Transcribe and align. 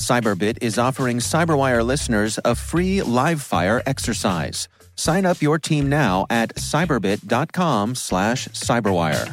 Cyberbit 0.00 0.58
is 0.62 0.78
offering 0.78 1.18
Cyberwire 1.18 1.84
listeners 1.84 2.38
a 2.44 2.54
free 2.54 3.02
live 3.02 3.42
fire 3.42 3.82
exercise. 3.84 4.66
Sign 4.96 5.26
up 5.26 5.42
your 5.42 5.58
team 5.58 5.88
now 5.88 6.26
at 6.30 6.54
cyberbit.com 6.56 7.94
slash 7.94 8.48
cyberwire. 8.48 9.28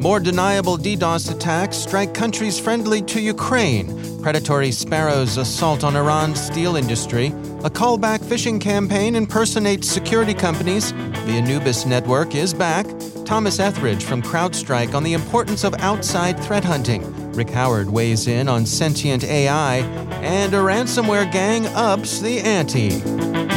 More 0.00 0.20
deniable 0.20 0.76
DDoS 0.78 1.32
attacks 1.34 1.76
strike 1.78 2.14
countries 2.14 2.60
friendly 2.60 3.02
to 3.02 3.20
Ukraine. 3.20 4.03
Predatory 4.24 4.70
Sparrow's 4.70 5.36
assault 5.36 5.84
on 5.84 5.96
Iran's 5.96 6.40
steel 6.40 6.76
industry. 6.76 7.26
A 7.62 7.68
callback 7.68 8.20
phishing 8.20 8.58
campaign 8.58 9.16
impersonates 9.16 9.86
security 9.86 10.32
companies. 10.32 10.92
The 10.92 11.32
Anubis 11.32 11.84
network 11.84 12.34
is 12.34 12.54
back. 12.54 12.86
Thomas 13.26 13.58
Etheridge 13.58 14.02
from 14.02 14.22
CrowdStrike 14.22 14.94
on 14.94 15.02
the 15.02 15.12
importance 15.12 15.62
of 15.62 15.74
outside 15.74 16.40
threat 16.40 16.64
hunting. 16.64 17.02
Rick 17.32 17.50
Howard 17.50 17.90
weighs 17.90 18.26
in 18.26 18.48
on 18.48 18.64
sentient 18.64 19.24
AI. 19.24 19.80
And 20.22 20.54
a 20.54 20.58
ransomware 20.58 21.30
gang 21.30 21.66
ups 21.66 22.20
the 22.20 22.40
ante. 22.40 23.53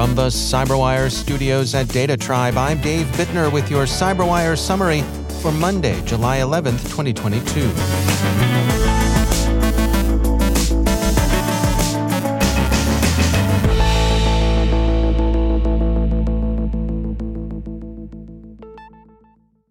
From 0.00 0.14
the 0.14 0.28
Cyberwire 0.28 1.10
studios 1.10 1.74
at 1.74 1.86
Data 1.88 2.16
Tribe, 2.16 2.56
I'm 2.56 2.80
Dave 2.80 3.06
Bittner 3.08 3.52
with 3.52 3.70
your 3.70 3.84
Cyberwire 3.84 4.56
summary 4.56 5.02
for 5.42 5.52
Monday, 5.52 6.02
July 6.06 6.38
11th, 6.38 6.88
2022. 6.88 7.60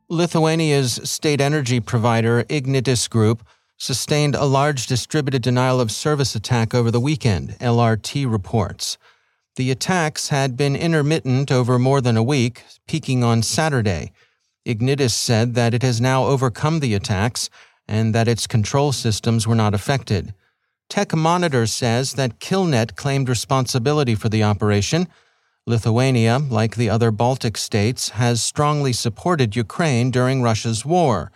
Lithuania's 0.09 1.00
state 1.09 1.42
energy 1.42 1.80
provider, 1.80 2.44
Ignitis 2.44 3.09
Group, 3.09 3.44
sustained 3.78 4.36
a 4.36 4.46
large 4.46 4.86
distributed 4.86 5.42
denial 5.42 5.82
of 5.82 5.90
service 5.90 6.36
attack 6.36 6.76
over 6.76 6.92
the 6.92 7.00
weekend, 7.00 7.58
LRT 7.59 8.32
reports. 8.32 9.00
The 9.59 9.72
attacks 9.72 10.30
had 10.30 10.56
been 10.56 10.74
intermittent 10.74 11.52
over 11.52 11.78
more 11.78 12.00
than 12.00 12.16
a 12.16 12.24
week, 12.24 12.64
peaking 12.88 13.25
on 13.25 13.44
Saturday. 13.44 14.14
Ignitis 14.66 15.12
said 15.12 15.53
that 15.56 15.74
it 15.74 15.81
has 15.81 16.00
now 16.00 16.24
overcome 16.24 16.80
the 16.80 16.94
attacks 16.94 17.50
and 17.86 18.16
that 18.16 18.30
its 18.30 18.47
control 18.47 18.94
systems 18.94 19.46
were 19.46 19.56
not 19.56 19.74
affected. 19.74 20.34
Tech 20.90 21.14
Monitor 21.14 21.66
says 21.66 22.14
that 22.14 22.40
Killnet 22.40 22.96
claimed 22.96 23.28
responsibility 23.28 24.16
for 24.16 24.30
the 24.30 24.44
operation. 24.44 25.09
Lithuania, 25.68 26.38
like 26.38 26.78
the 26.78 26.90
other 26.90 27.12
Baltic 27.12 27.58
states, 27.58 28.12
has 28.12 28.41
strongly 28.41 28.94
supported 28.94 29.58
Ukraine 29.58 30.09
during 30.09 30.41
Russia's 30.41 30.86
war. 30.86 31.34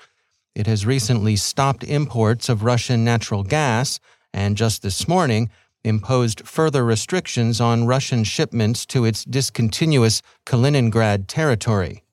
It 0.56 0.66
has 0.66 0.86
recently 0.86 1.36
stopped 1.36 1.84
imports 1.84 2.48
of 2.48 2.64
Russian 2.64 3.04
natural 3.04 3.44
gas, 3.44 4.00
and 4.34 4.56
just 4.56 4.82
this 4.82 5.10
morning, 5.10 5.50
imposed 5.84 6.48
further 6.48 6.86
restrictions 6.86 7.60
on 7.60 7.86
Russian 7.86 8.24
shipments 8.24 8.86
to 8.88 9.06
its 9.06 9.26
discontinuous 9.26 10.22
Kaliningrad 10.46 11.26
territory. 11.28 12.04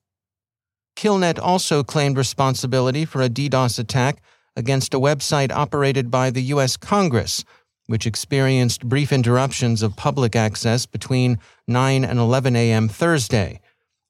Killnet 0.95 1.39
also 1.41 1.83
claimed 1.83 2.17
responsibility 2.17 3.05
for 3.05 3.21
a 3.21 3.29
DDoS 3.29 3.79
attack 3.79 4.21
against 4.55 4.93
a 4.93 4.99
website 4.99 5.51
operated 5.51 6.11
by 6.11 6.29
the 6.29 6.43
U.S. 6.43 6.75
Congress, 6.77 7.43
which 7.87 8.05
experienced 8.05 8.87
brief 8.87 9.11
interruptions 9.11 9.81
of 9.81 9.95
public 9.95 10.35
access 10.35 10.85
between 10.85 11.39
9 11.67 12.03
and 12.03 12.19
11 12.19 12.55
a.m. 12.55 12.87
Thursday. 12.87 13.61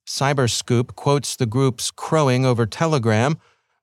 Cyberscoop 0.07 0.95
quotes 0.95 1.35
the 1.35 1.45
group's 1.45 1.91
crowing 1.91 2.45
over 2.45 2.66
Telegram. 2.66 3.38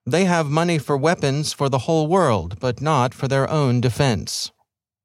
They 0.05 0.25
have 0.25 0.47
money 0.47 0.77
for 0.77 0.97
weapons 0.97 1.53
for 1.53 1.69
the 1.69 1.79
whole 1.79 2.07
world, 2.07 2.59
but 2.59 2.81
not 2.81 3.13
for 3.13 3.27
their 3.27 3.49
own 3.49 3.81
defense. 3.81 4.51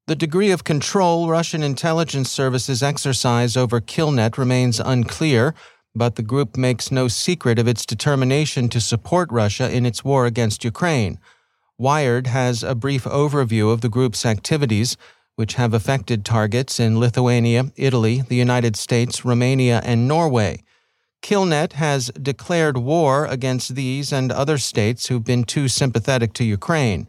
The 0.07 0.15
degree 0.15 0.51
of 0.51 0.63
control 0.63 1.29
Russian 1.29 1.63
intelligence 1.63 2.29
services 2.29 2.83
exercise 2.83 3.57
over 3.57 3.81
Killnet 3.81 4.37
remains 4.37 4.79
unclear, 4.79 5.55
but 5.95 6.15
the 6.15 6.21
group 6.21 6.55
makes 6.55 6.91
no 6.91 7.07
secret 7.07 7.57
of 7.57 7.67
its 7.67 7.87
determination 7.87 8.69
to 8.69 8.79
support 8.79 9.31
Russia 9.31 9.67
in 9.67 9.83
its 9.83 10.05
war 10.05 10.27
against 10.27 10.63
Ukraine. 10.63 11.17
Wired 11.79 12.27
has 12.27 12.61
a 12.61 12.75
brief 12.75 13.05
overview 13.05 13.73
of 13.73 13.81
the 13.81 13.89
group's 13.89 14.27
activities, 14.27 14.95
which 15.37 15.55
have 15.55 15.73
affected 15.73 16.23
targets 16.23 16.79
in 16.79 16.99
Lithuania, 16.99 17.71
Italy, 17.75 18.21
the 18.21 18.35
United 18.35 18.75
States, 18.75 19.25
Romania, 19.25 19.81
and 19.83 20.07
Norway. 20.07 20.61
Killnet 21.23 21.73
has 21.73 22.11
declared 22.21 22.77
war 22.77 23.25
against 23.25 23.73
these 23.73 24.13
and 24.13 24.31
other 24.31 24.59
states 24.59 25.07
who've 25.07 25.25
been 25.25 25.45
too 25.45 25.67
sympathetic 25.67 26.31
to 26.33 26.43
Ukraine. 26.43 27.07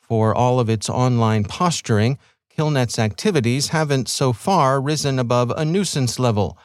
For 0.00 0.34
all 0.34 0.58
of 0.58 0.68
its 0.68 0.90
online 0.90 1.44
posturing, 1.44 2.18
Killnet's 2.56 2.98
activities 2.98 3.68
haven't 3.68 4.08
so 4.08 4.32
far 4.32 4.80
risen 4.80 5.18
above 5.18 5.50
a 5.56 5.64
nuisance 5.64 6.18
level. 6.18 6.58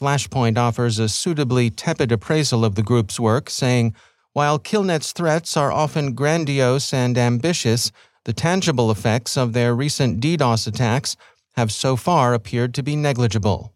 Flashpoint 0.00 0.58
offers 0.58 0.98
a 0.98 1.08
suitably 1.08 1.70
tepid 1.70 2.10
appraisal 2.10 2.64
of 2.64 2.74
the 2.74 2.82
group's 2.82 3.20
work, 3.20 3.48
saying, 3.48 3.94
While 4.32 4.58
Killnet's 4.58 5.12
threats 5.12 5.56
are 5.56 5.70
often 5.70 6.14
grandiose 6.14 6.92
and 6.92 7.16
ambitious, 7.16 7.92
the 8.24 8.32
tangible 8.32 8.90
effects 8.90 9.36
of 9.36 9.52
their 9.52 9.74
recent 9.74 10.20
DDoS 10.20 10.66
attacks 10.66 11.16
have 11.56 11.70
so 11.70 11.96
far 11.96 12.34
appeared 12.34 12.74
to 12.74 12.82
be 12.82 12.96
negligible. 12.96 13.72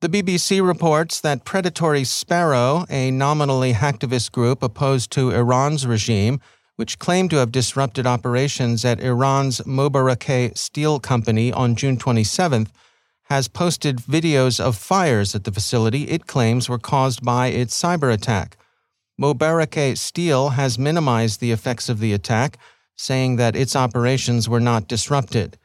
The 0.00 0.08
BBC 0.08 0.64
reports 0.64 1.20
that 1.20 1.44
Predatory 1.44 2.04
Sparrow, 2.04 2.86
a 2.88 3.10
nominally 3.10 3.72
hacktivist 3.72 4.30
group 4.30 4.62
opposed 4.62 5.10
to 5.12 5.32
Iran's 5.32 5.86
regime, 5.86 6.40
which 6.78 7.00
claimed 7.00 7.28
to 7.28 7.38
have 7.38 7.50
disrupted 7.50 8.06
operations 8.06 8.84
at 8.84 9.00
Iran's 9.00 9.60
Mobarakeh 9.62 10.56
Steel 10.56 11.00
Company 11.00 11.52
on 11.52 11.74
June 11.74 11.96
27th, 11.96 12.68
has 13.24 13.48
posted 13.48 13.96
videos 13.96 14.60
of 14.60 14.76
fires 14.76 15.34
at 15.34 15.42
the 15.42 15.50
facility 15.50 16.04
it 16.04 16.28
claims 16.28 16.68
were 16.68 16.78
caused 16.78 17.24
by 17.24 17.48
its 17.48 17.76
cyber 17.76 18.12
attack. 18.12 18.56
Mobarakeh 19.20 19.98
Steel 19.98 20.50
has 20.50 20.78
minimized 20.78 21.40
the 21.40 21.50
effects 21.50 21.88
of 21.88 21.98
the 21.98 22.12
attack, 22.12 22.56
saying 22.96 23.34
that 23.34 23.56
its 23.56 23.74
operations 23.74 24.48
were 24.48 24.60
not 24.60 24.86
disrupted. 24.86 25.58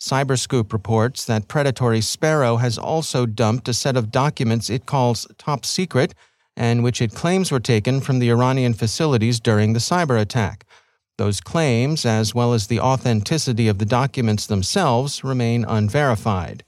Cyberscoop 0.00 0.72
reports 0.72 1.24
that 1.24 1.48
Predatory 1.48 2.00
Sparrow 2.00 2.58
has 2.58 2.78
also 2.78 3.26
dumped 3.26 3.68
a 3.68 3.74
set 3.74 3.96
of 3.96 4.12
documents 4.12 4.70
it 4.70 4.86
calls 4.86 5.26
top 5.38 5.66
secret 5.66 6.14
and 6.56 6.82
which 6.82 7.00
it 7.00 7.14
claims 7.14 7.50
were 7.50 7.60
taken 7.60 8.00
from 8.00 8.18
the 8.18 8.30
Iranian 8.30 8.74
facilities 8.74 9.40
during 9.40 9.72
the 9.72 9.78
cyber 9.78 10.20
attack. 10.20 10.64
Those 11.18 11.40
claims, 11.40 12.06
as 12.06 12.34
well 12.34 12.52
as 12.52 12.66
the 12.66 12.80
authenticity 12.80 13.68
of 13.68 13.78
the 13.78 13.84
documents 13.84 14.46
themselves, 14.46 15.22
remain 15.22 15.64
unverified. 15.64 16.64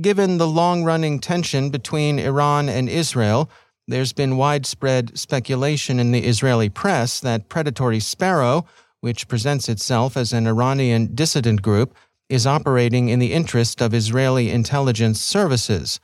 Given 0.00 0.36
the 0.36 0.46
long 0.46 0.84
running 0.84 1.20
tension 1.20 1.70
between 1.70 2.18
Iran 2.18 2.68
and 2.68 2.88
Israel, 2.88 3.50
there's 3.88 4.12
been 4.12 4.36
widespread 4.36 5.16
speculation 5.18 5.98
in 5.98 6.12
the 6.12 6.26
Israeli 6.26 6.68
press 6.68 7.20
that 7.20 7.48
Predatory 7.48 8.00
Sparrow, 8.00 8.66
which 9.00 9.28
presents 9.28 9.68
itself 9.68 10.16
as 10.16 10.32
an 10.32 10.46
Iranian 10.46 11.14
dissident 11.14 11.62
group, 11.62 11.94
is 12.28 12.46
operating 12.46 13.08
in 13.08 13.20
the 13.20 13.32
interest 13.32 13.80
of 13.80 13.94
Israeli 13.94 14.50
intelligence 14.50 15.20
services. 15.20 16.00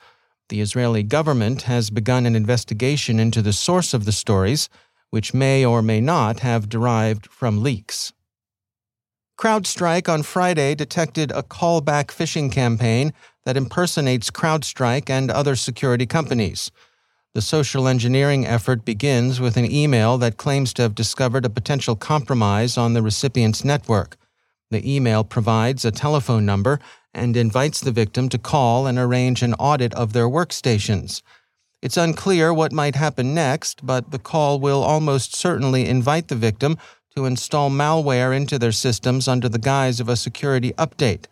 The 0.53 0.61
Israeli 0.61 1.03
government 1.03 1.63
has 1.63 1.89
begun 1.89 2.27
an 2.27 2.37
investigation 2.37 3.19
into 3.19 3.41
the 3.41 3.55
source 3.55 3.95
of 3.95 4.05
the 4.05 4.13
stories, 4.13 4.69
which 5.09 5.33
may 5.33 5.65
or 5.65 5.81
may 5.81 5.99
not 5.99 6.41
have 6.41 6.69
derived 6.69 7.27
from 7.31 7.63
leaks. 7.63 8.13
CrowdStrike 9.39 10.11
on 10.11 10.23
Friday 10.23 10.75
detected 10.75 11.31
a 11.31 11.43
callback 11.43 12.09
phishing 12.09 12.53
campaign 12.53 13.15
that 13.47 13.57
impersonates 13.57 14.31
CrowdStrike 14.31 15.09
and 15.09 15.31
other 15.31 15.57
security 15.57 16.05
companies. 16.05 16.71
The 17.33 17.41
social 17.41 17.89
engineering 17.89 18.47
effort 18.47 18.85
begins 18.85 19.41
with 19.41 19.57
an 19.57 19.73
email 19.73 20.19
that 20.19 20.37
claims 20.37 20.75
to 20.75 20.83
have 20.83 20.95
discovered 20.95 21.47
a 21.47 21.49
potential 21.49 21.97
compromise 21.97 22.77
on 22.77 22.93
the 22.93 23.01
recipient's 23.01 23.65
network. 23.65 24.19
The 24.73 24.91
email 24.91 25.23
provides 25.23 25.85
a 25.85 25.91
telephone 25.91 26.47
number 26.47 26.81
and 27.13 27.37
invites 27.37 27.83
the 27.83 27.93
victim 27.93 28.31
to 28.31 28.39
call 28.39 28.87
and 28.87 28.99
arrange 28.99 29.43
an 29.43 29.53
audit 29.59 29.93
of 29.93 30.15
their 30.15 30.27
workstations. 30.27 31.21
It's 31.83 31.99
unclear 31.99 32.55
what 32.55 32.73
might 32.73 32.97
happen 32.97 33.35
next, 33.35 33.85
but 33.85 34.13
the 34.13 34.19
call 34.19 34.59
will 34.59 34.83
almost 34.83 35.37
certainly 35.37 35.87
invite 35.87 36.29
the 36.29 36.37
victim 36.37 36.79
to 37.15 37.27
install 37.27 37.69
malware 37.69 38.35
into 38.35 38.59
their 38.59 38.73
systems 38.73 39.29
under 39.29 39.47
the 39.47 39.59
guise 39.59 40.01
of 40.01 40.09
a 40.09 40.17
security 40.17 40.73
update. 40.79 41.27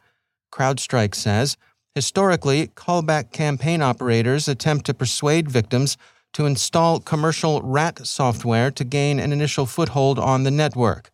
CrowdStrike 0.53 1.15
says 1.15 1.57
historically, 1.95 2.67
callback 2.67 3.33
campaign 3.33 3.81
operators 3.81 4.49
attempt 4.49 4.85
to 4.85 4.93
persuade 4.93 5.51
victims 5.51 5.97
to 6.35 6.45
install 6.45 7.01
commercial 7.01 7.63
rat 7.63 8.07
software 8.07 8.71
to 8.71 8.85
gain 8.85 9.19
an 9.19 9.33
initial 9.33 9.65
foothold 9.65 10.19
on 10.19 10.43
the 10.43 10.51
network. 10.51 11.11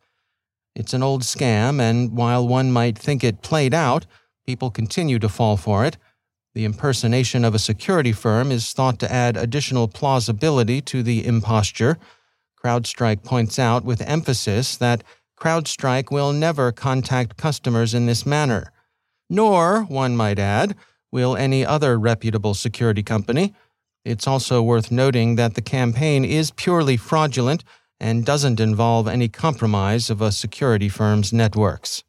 It's 0.76 0.92
an 0.92 1.02
old 1.02 1.22
scam, 1.22 1.80
and 1.80 2.12
while 2.12 2.46
one 2.46 2.70
might 2.70 2.98
think 2.98 3.24
it 3.24 3.40
played 3.40 3.72
out, 3.72 4.04
people 4.46 4.70
continue 4.70 5.18
to 5.18 5.28
fall 5.28 5.56
for 5.56 5.86
it. 5.86 5.96
The 6.54 6.66
impersonation 6.66 7.46
of 7.46 7.54
a 7.54 7.58
security 7.58 8.12
firm 8.12 8.52
is 8.52 8.74
thought 8.74 8.98
to 8.98 9.10
add 9.10 9.38
additional 9.38 9.88
plausibility 9.88 10.82
to 10.82 11.02
the 11.02 11.26
imposture. 11.26 11.96
CrowdStrike 12.62 13.24
points 13.24 13.58
out 13.58 13.86
with 13.86 14.02
emphasis 14.02 14.76
that 14.76 15.02
CrowdStrike 15.40 16.10
will 16.10 16.34
never 16.34 16.72
contact 16.72 17.38
customers 17.38 17.94
in 17.94 18.04
this 18.04 18.26
manner. 18.26 18.70
Nor, 19.30 19.84
one 19.84 20.14
might 20.14 20.38
add, 20.38 20.76
will 21.10 21.38
any 21.38 21.64
other 21.64 21.98
reputable 21.98 22.52
security 22.52 23.02
company. 23.02 23.54
It's 24.04 24.26
also 24.26 24.62
worth 24.62 24.90
noting 24.90 25.36
that 25.36 25.54
the 25.54 25.62
campaign 25.62 26.22
is 26.22 26.50
purely 26.50 26.98
fraudulent 26.98 27.64
and 28.00 28.24
doesn't 28.24 28.60
involve 28.60 29.08
any 29.08 29.28
compromise 29.28 30.10
of 30.10 30.20
a 30.20 30.32
security 30.32 30.88
firm's 30.88 31.32
networks. 31.32 32.04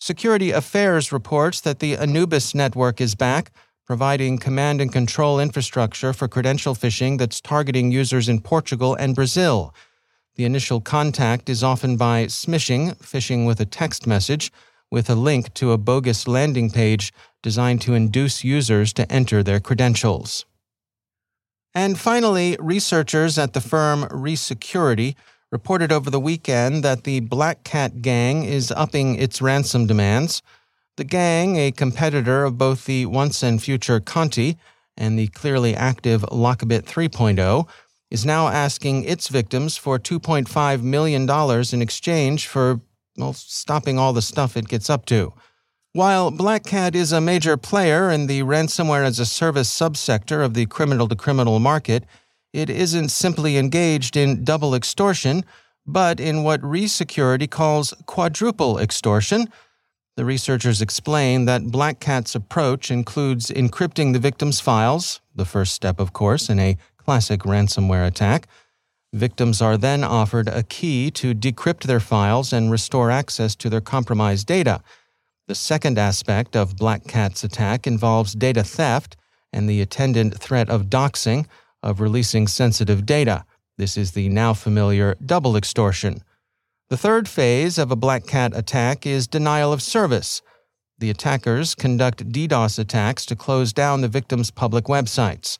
Security 0.00 0.50
Affairs 0.50 1.10
reports 1.12 1.60
that 1.60 1.80
the 1.80 1.96
Anubis 1.96 2.54
network 2.54 3.00
is 3.00 3.14
back, 3.14 3.50
providing 3.84 4.38
command 4.38 4.80
and 4.80 4.92
control 4.92 5.40
infrastructure 5.40 6.12
for 6.12 6.28
credential 6.28 6.74
phishing 6.74 7.18
that's 7.18 7.40
targeting 7.40 7.90
users 7.90 8.28
in 8.28 8.40
Portugal 8.40 8.94
and 8.94 9.14
Brazil. 9.14 9.74
The 10.36 10.44
initial 10.44 10.80
contact 10.80 11.48
is 11.48 11.64
often 11.64 11.96
by 11.96 12.26
smishing, 12.26 12.94
phishing 12.98 13.46
with 13.46 13.60
a 13.60 13.66
text 13.66 14.06
message, 14.06 14.52
with 14.90 15.10
a 15.10 15.14
link 15.14 15.52
to 15.54 15.72
a 15.72 15.78
bogus 15.78 16.28
landing 16.28 16.70
page 16.70 17.12
designed 17.42 17.80
to 17.82 17.94
induce 17.94 18.44
users 18.44 18.92
to 18.92 19.10
enter 19.10 19.42
their 19.42 19.58
credentials. 19.58 20.44
And 21.74 21.98
finally, 21.98 22.56
researchers 22.58 23.38
at 23.38 23.52
the 23.52 23.60
firm 23.60 24.06
Resecurity 24.10 25.16
reported 25.50 25.92
over 25.92 26.10
the 26.10 26.20
weekend 26.20 26.82
that 26.84 27.04
the 27.04 27.20
Black 27.20 27.64
Cat 27.64 28.02
gang 28.02 28.44
is 28.44 28.70
upping 28.72 29.16
its 29.16 29.40
ransom 29.40 29.86
demands. 29.86 30.42
The 30.96 31.04
gang, 31.04 31.56
a 31.56 31.70
competitor 31.70 32.44
of 32.44 32.58
both 32.58 32.84
the 32.84 33.06
once 33.06 33.42
and 33.42 33.62
future 33.62 34.00
Conti 34.00 34.58
and 34.96 35.18
the 35.18 35.28
clearly 35.28 35.74
active 35.74 36.22
Lockbit 36.22 36.82
3.0, 36.82 37.68
is 38.10 38.26
now 38.26 38.48
asking 38.48 39.04
its 39.04 39.28
victims 39.28 39.76
for 39.76 39.98
$2.5 39.98 40.82
million 40.82 41.28
in 41.72 41.82
exchange 41.82 42.46
for 42.46 42.80
well, 43.16 43.32
stopping 43.32 43.98
all 43.98 44.12
the 44.12 44.22
stuff 44.22 44.56
it 44.56 44.68
gets 44.68 44.88
up 44.88 45.04
to. 45.06 45.32
While 45.94 46.30
Black 46.30 46.64
Cat 46.64 46.94
is 46.94 47.12
a 47.12 47.20
major 47.20 47.56
player 47.56 48.10
in 48.10 48.26
the 48.26 48.42
ransomware 48.42 49.06
as 49.06 49.18
a 49.18 49.24
service 49.24 49.74
subsector 49.74 50.44
of 50.44 50.52
the 50.52 50.66
criminal 50.66 51.08
to 51.08 51.16
criminal 51.16 51.58
market, 51.60 52.04
it 52.52 52.68
isn't 52.68 53.08
simply 53.08 53.56
engaged 53.56 54.14
in 54.14 54.44
double 54.44 54.74
extortion, 54.74 55.44
but 55.86 56.20
in 56.20 56.42
what 56.44 56.62
Resecurity 56.62 57.46
calls 57.46 57.94
quadruple 58.04 58.78
extortion. 58.78 59.48
The 60.18 60.26
researchers 60.26 60.82
explain 60.82 61.46
that 61.46 61.70
Black 61.70 62.00
Cat's 62.00 62.34
approach 62.34 62.90
includes 62.90 63.50
encrypting 63.50 64.12
the 64.12 64.18
victim's 64.18 64.60
files, 64.60 65.22
the 65.34 65.46
first 65.46 65.72
step, 65.72 65.98
of 65.98 66.12
course, 66.12 66.50
in 66.50 66.58
a 66.58 66.76
classic 66.98 67.40
ransomware 67.40 68.06
attack. 68.06 68.46
Victims 69.14 69.62
are 69.62 69.78
then 69.78 70.04
offered 70.04 70.48
a 70.48 70.64
key 70.64 71.10
to 71.12 71.34
decrypt 71.34 71.84
their 71.84 72.00
files 72.00 72.52
and 72.52 72.70
restore 72.70 73.10
access 73.10 73.56
to 73.56 73.70
their 73.70 73.80
compromised 73.80 74.46
data. 74.46 74.82
The 75.48 75.54
second 75.54 75.96
aspect 75.96 76.54
of 76.54 76.76
Black 76.76 77.06
Cat's 77.06 77.42
attack 77.42 77.86
involves 77.86 78.34
data 78.34 78.62
theft 78.62 79.16
and 79.50 79.66
the 79.66 79.80
attendant 79.80 80.38
threat 80.38 80.68
of 80.68 80.90
doxing, 80.90 81.46
of 81.82 82.02
releasing 82.02 82.46
sensitive 82.46 83.06
data. 83.06 83.46
This 83.78 83.96
is 83.96 84.12
the 84.12 84.28
now 84.28 84.52
familiar 84.52 85.16
double 85.24 85.56
extortion. 85.56 86.22
The 86.90 86.98
third 86.98 87.30
phase 87.30 87.78
of 87.78 87.90
a 87.90 87.96
Black 87.96 88.26
Cat 88.26 88.54
attack 88.54 89.06
is 89.06 89.26
denial 89.26 89.72
of 89.72 89.80
service. 89.80 90.42
The 90.98 91.08
attackers 91.08 91.74
conduct 91.74 92.28
DDoS 92.30 92.78
attacks 92.78 93.24
to 93.24 93.34
close 93.34 93.72
down 93.72 94.02
the 94.02 94.08
victim's 94.08 94.50
public 94.50 94.84
websites. 94.84 95.56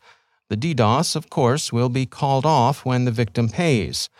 The 0.50 0.56
DDoS, 0.58 1.16
of 1.16 1.30
course, 1.30 1.72
will 1.72 1.88
be 1.88 2.04
called 2.04 2.44
off 2.44 2.84
when 2.84 3.06
the 3.06 3.10
victim 3.10 3.48
pays. 3.48 4.10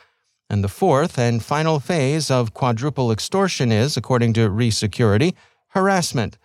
And 0.49 0.65
the 0.65 0.69
fourth 0.69 1.19
and 1.19 1.45
final 1.45 1.79
phase 1.79 2.31
of 2.31 2.55
quadruple 2.55 3.13
extortion 3.13 3.71
is, 3.71 3.99
according 3.99 4.33
to 4.33 4.49
Resecurity, 4.49 5.35
harassment. 5.69 6.39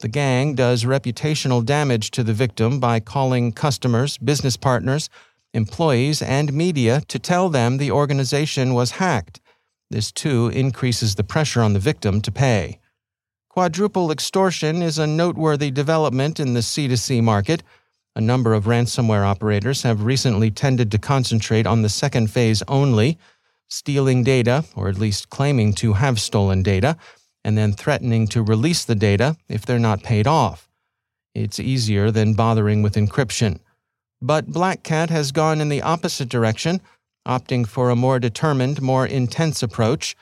The 0.00 0.08
gang 0.08 0.54
does 0.54 0.84
reputational 0.84 1.64
damage 1.64 2.10
to 2.12 2.22
the 2.22 2.34
victim 2.34 2.78
by 2.80 3.00
calling 3.00 3.52
customers, 3.52 4.18
business 4.18 4.56
partners, 4.56 5.08
employees, 5.54 6.20
and 6.20 6.52
media 6.52 7.02
to 7.08 7.18
tell 7.18 7.48
them 7.48 7.78
the 7.78 7.90
organization 7.90 8.74
was 8.74 8.92
hacked. 8.92 9.40
This 9.90 10.12
too 10.12 10.48
increases 10.48 11.14
the 11.14 11.24
pressure 11.24 11.62
on 11.62 11.72
the 11.72 11.78
victim 11.78 12.20
to 12.22 12.32
pay. 12.32 12.78
Quadruple 13.48 14.10
extortion 14.10 14.82
is 14.82 14.98
a 14.98 15.06
noteworthy 15.06 15.70
development 15.70 16.38
in 16.38 16.52
the 16.52 16.60
C2C 16.60 17.22
market. 17.22 17.62
A 18.14 18.20
number 18.20 18.52
of 18.52 18.64
ransomware 18.64 19.24
operators 19.24 19.82
have 19.82 20.04
recently 20.04 20.50
tended 20.50 20.90
to 20.90 20.98
concentrate 20.98 21.66
on 21.66 21.80
the 21.80 21.88
second 21.88 22.30
phase 22.30 22.62
only, 22.68 23.16
stealing 23.68 24.22
data, 24.22 24.64
or 24.74 24.90
at 24.90 24.98
least 24.98 25.30
claiming 25.30 25.72
to 25.74 25.94
have 25.94 26.20
stolen 26.20 26.62
data, 26.62 26.98
and 27.46 27.56
then 27.56 27.72
threatening 27.72 28.26
to 28.26 28.42
release 28.42 28.84
the 28.84 28.96
data 28.96 29.36
if 29.48 29.64
they're 29.64 29.78
not 29.78 30.02
paid 30.02 30.26
off. 30.26 30.68
It's 31.32 31.60
easier 31.60 32.10
than 32.10 32.34
bothering 32.34 32.82
with 32.82 32.96
encryption. 32.96 33.60
But 34.20 34.48
Black 34.48 34.82
Cat 34.82 35.10
has 35.10 35.30
gone 35.30 35.60
in 35.60 35.68
the 35.68 35.80
opposite 35.80 36.28
direction, 36.28 36.80
opting 37.24 37.64
for 37.64 37.88
a 37.88 37.94
more 37.94 38.18
determined, 38.18 38.82
more 38.82 39.06
intense 39.06 39.62
approach. 39.62 40.16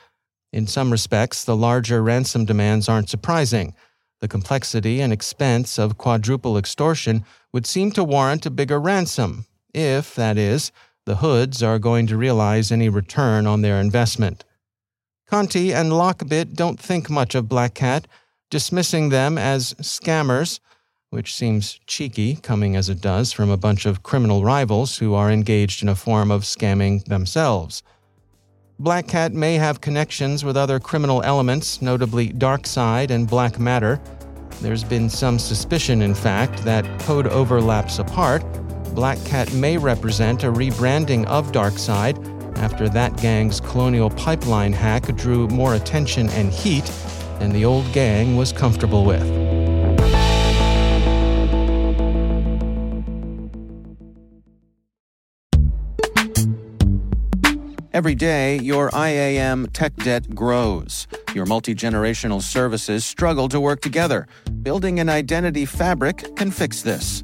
In 0.53 0.67
some 0.67 0.91
respects, 0.91 1.43
the 1.43 1.55
larger 1.55 2.03
ransom 2.03 2.45
demands 2.45 2.87
aren't 2.87 3.09
surprising. 3.09 3.73
The 4.21 4.27
complexity 4.27 5.01
and 5.01 5.11
expense 5.11 5.79
of 5.79 5.97
quadruple 5.97 6.59
extortion 6.59 7.25
would 7.51 7.65
seem 7.65 7.89
to 7.93 8.03
warrant 8.03 8.45
a 8.45 8.51
bigger 8.51 8.79
ransom, 8.79 9.45
if, 9.73 10.13
that 10.13 10.37
is, 10.37 10.71
the 11.07 11.15
hoods 11.15 11.63
are 11.63 11.79
going 11.79 12.05
to 12.05 12.17
realize 12.17 12.71
any 12.71 12.87
return 12.87 13.47
on 13.47 13.63
their 13.63 13.81
investment. 13.81 14.45
Conti 15.27 15.73
and 15.73 15.91
Lockbit 15.91 16.53
don't 16.53 16.79
think 16.79 17.09
much 17.09 17.33
of 17.33 17.49
Black 17.49 17.73
Cat, 17.73 18.07
dismissing 18.51 19.09
them 19.09 19.37
as 19.39 19.73
scammers, 19.75 20.59
which 21.09 21.33
seems 21.33 21.79
cheeky, 21.87 22.35
coming 22.35 22.75
as 22.75 22.89
it 22.89 23.01
does 23.01 23.31
from 23.31 23.49
a 23.49 23.57
bunch 23.57 23.87
of 23.87 24.03
criminal 24.03 24.43
rivals 24.43 24.97
who 24.97 25.15
are 25.15 25.31
engaged 25.31 25.81
in 25.81 25.89
a 25.89 25.95
form 25.95 26.29
of 26.29 26.43
scamming 26.43 27.03
themselves. 27.05 27.81
Black 28.77 29.07
Cat 29.07 29.33
may 29.33 29.55
have 29.55 29.81
connections 29.81 30.43
with 30.43 30.57
other 30.57 30.79
criminal 30.79 31.23
elements, 31.23 31.81
notably 31.81 32.29
DarkSide 32.29 33.09
and 33.09 33.27
Black 33.27 33.57
Matter. 33.57 33.99
There's 34.61 34.83
been 34.83 35.09
some 35.09 35.39
suspicion, 35.39 36.01
in 36.01 36.13
fact, 36.13 36.63
that 36.65 36.99
code 36.99 37.27
overlaps 37.27 37.97
apart. 37.97 38.43
Black 38.93 39.23
Cat 39.25 39.51
may 39.53 39.77
represent 39.77 40.43
a 40.43 40.51
rebranding 40.51 41.25
of 41.25 41.51
DarkSide 41.51 42.34
after 42.57 42.89
that 42.89 43.17
gang's 43.17 43.59
colonial 43.59 44.09
pipeline 44.09 44.73
hack 44.73 45.03
drew 45.15 45.47
more 45.47 45.75
attention 45.75 46.29
and 46.29 46.51
heat 46.51 46.85
than 47.39 47.51
the 47.51 47.65
old 47.65 47.91
gang 47.93 48.35
was 48.35 48.51
comfortable 48.51 49.05
with. 49.05 49.23
Every 57.95 58.13
day, 58.13 58.59
your 58.59 58.89
IAM 58.93 59.67
tech 59.67 59.95
debt 59.95 60.35
grows. 60.35 61.07
Your 61.33 61.45
multi 61.45 61.73
generational 61.73 62.41
services 62.41 63.05
struggle 63.05 63.47
to 63.47 63.59
work 63.59 63.79
together. 63.79 64.27
Building 64.63 64.99
an 64.99 65.07
identity 65.07 65.65
fabric 65.65 66.35
can 66.35 66.51
fix 66.51 66.81
this. 66.81 67.23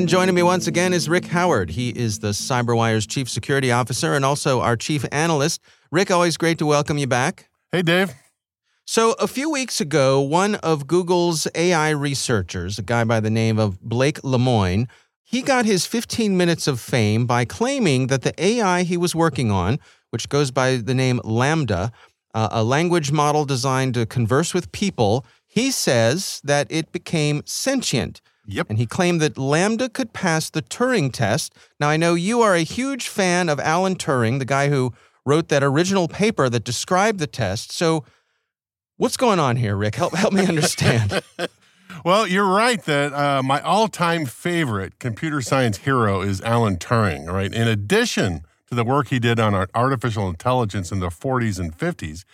And 0.00 0.08
joining 0.08 0.34
me 0.34 0.42
once 0.42 0.66
again 0.66 0.94
is 0.94 1.10
Rick 1.10 1.26
Howard. 1.26 1.68
He 1.68 1.90
is 1.90 2.20
the 2.20 2.28
CyberWire's 2.28 3.06
Chief 3.06 3.28
Security 3.28 3.70
Officer 3.70 4.14
and 4.14 4.24
also 4.24 4.62
our 4.62 4.74
Chief 4.74 5.04
Analyst. 5.12 5.60
Rick, 5.92 6.10
always 6.10 6.38
great 6.38 6.56
to 6.56 6.64
welcome 6.64 6.96
you 6.96 7.06
back. 7.06 7.50
Hey, 7.70 7.82
Dave. 7.82 8.14
So, 8.86 9.12
a 9.20 9.26
few 9.26 9.50
weeks 9.50 9.78
ago, 9.78 10.18
one 10.18 10.54
of 10.54 10.86
Google's 10.86 11.46
AI 11.54 11.90
researchers, 11.90 12.78
a 12.78 12.82
guy 12.82 13.04
by 13.04 13.20
the 13.20 13.28
name 13.28 13.58
of 13.58 13.78
Blake 13.82 14.22
Lemoine, 14.22 14.88
he 15.22 15.42
got 15.42 15.66
his 15.66 15.84
15 15.84 16.34
minutes 16.34 16.66
of 16.66 16.80
fame 16.80 17.26
by 17.26 17.44
claiming 17.44 18.06
that 18.06 18.22
the 18.22 18.32
AI 18.42 18.84
he 18.84 18.96
was 18.96 19.14
working 19.14 19.50
on, 19.50 19.78
which 20.08 20.30
goes 20.30 20.50
by 20.50 20.76
the 20.76 20.94
name 20.94 21.20
LaMDA, 21.24 21.92
uh, 22.32 22.48
a 22.50 22.64
language 22.64 23.12
model 23.12 23.44
designed 23.44 23.92
to 23.92 24.06
converse 24.06 24.54
with 24.54 24.72
people, 24.72 25.26
he 25.46 25.70
says 25.70 26.40
that 26.42 26.66
it 26.70 26.90
became 26.90 27.42
sentient. 27.44 28.22
Yep. 28.50 28.66
And 28.70 28.78
he 28.78 28.86
claimed 28.86 29.20
that 29.20 29.34
LaMDA 29.34 29.92
could 29.92 30.12
pass 30.12 30.50
the 30.50 30.62
Turing 30.62 31.12
test. 31.12 31.54
Now, 31.78 31.88
I 31.88 31.96
know 31.96 32.14
you 32.14 32.42
are 32.42 32.54
a 32.54 32.62
huge 32.62 33.08
fan 33.08 33.48
of 33.48 33.60
Alan 33.60 33.96
Turing, 33.96 34.38
the 34.38 34.44
guy 34.44 34.68
who 34.68 34.92
wrote 35.24 35.48
that 35.48 35.62
original 35.62 36.08
paper 36.08 36.48
that 36.48 36.64
described 36.64 37.18
the 37.18 37.26
test. 37.26 37.72
So, 37.72 38.04
what's 38.96 39.16
going 39.16 39.38
on 39.38 39.56
here, 39.56 39.76
Rick? 39.76 39.94
Help, 39.94 40.14
help 40.14 40.32
me 40.32 40.46
understand. 40.46 41.22
well, 42.04 42.26
you're 42.26 42.48
right 42.48 42.82
that 42.84 43.12
uh, 43.12 43.42
my 43.42 43.60
all 43.60 43.88
time 43.88 44.26
favorite 44.26 44.98
computer 44.98 45.40
science 45.40 45.78
hero 45.78 46.20
is 46.20 46.40
Alan 46.40 46.76
Turing, 46.76 47.26
right? 47.30 47.52
In 47.52 47.68
addition 47.68 48.42
to 48.68 48.74
the 48.74 48.84
work 48.84 49.08
he 49.08 49.18
did 49.18 49.38
on 49.38 49.54
artificial 49.74 50.28
intelligence 50.28 50.90
in 50.90 51.00
the 51.00 51.08
40s 51.08 51.58
and 51.58 51.76
50s, 51.76 52.24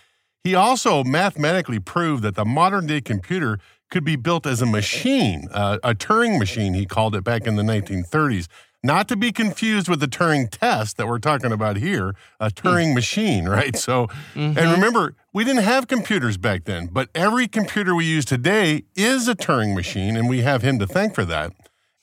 he 0.45 0.55
also 0.55 1.03
mathematically 1.03 1.81
proved 1.81 2.23
that 2.23 2.37
the 2.37 2.45
modern 2.45 2.87
day 2.87 3.01
computer 3.01 3.59
could 3.91 4.05
be 4.05 4.17
built 4.17 4.47
as 4.47 4.61
a 4.61 4.67
machine, 4.67 5.49
uh, 5.53 5.79
a 5.83 5.95
Turing 5.95 6.39
machine, 6.39 6.75
he 6.75 6.87
called 6.87 7.15
it 7.15 7.25
back 7.25 7.47
in 7.47 7.57
the 7.57 7.63
1930s. 7.63 8.49
Not 8.83 9.09
to 9.09 9.17
be 9.17 9.33
confused 9.33 9.89
with 9.89 10.01
the 10.01 10.07
Turing 10.07 10.49
test 10.49 10.97
that 10.97 11.09
we're 11.09 11.19
talking 11.19 11.51
about 11.51 11.77
here, 11.77 12.15
a 12.39 12.51
Turing 12.51 12.95
machine, 12.95 13.49
right? 13.49 13.77
So, 13.77 14.07
mm-hmm. 14.35 14.59
and 14.59 14.73
remember, 14.73 15.15
we 15.33 15.45
didn't 15.45 15.65
have 15.65 15.89
computers 15.89 16.37
back 16.37 16.65
then, 16.65 16.87
but 16.87 17.09
every 17.15 17.49
computer 17.49 17.95
we 17.95 18.05
use 18.05 18.25
today 18.25 18.85
is 18.95 19.29
a 19.29 19.35
Turing 19.35 19.75
machine, 19.75 20.17
and 20.17 20.29
we 20.29 20.43
have 20.43 20.63
him 20.63 20.79
to 20.79 20.87
thank 20.87 21.15
for 21.15 21.25
that. 21.25 21.53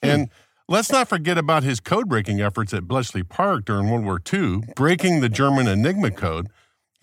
Hmm. 0.02 0.08
And 0.10 0.30
let's 0.68 0.90
not 0.90 1.08
forget 1.08 1.38
about 1.38 1.62
his 1.62 1.80
code 1.80 2.08
breaking 2.08 2.40
efforts 2.40 2.74
at 2.74 2.86
Bletchley 2.86 3.22
Park 3.22 3.64
during 3.64 3.88
World 3.88 4.04
War 4.04 4.20
II, 4.32 4.62
breaking 4.76 5.20
the 5.20 5.28
German 5.28 5.66
Enigma 5.66 6.10
code. 6.10 6.48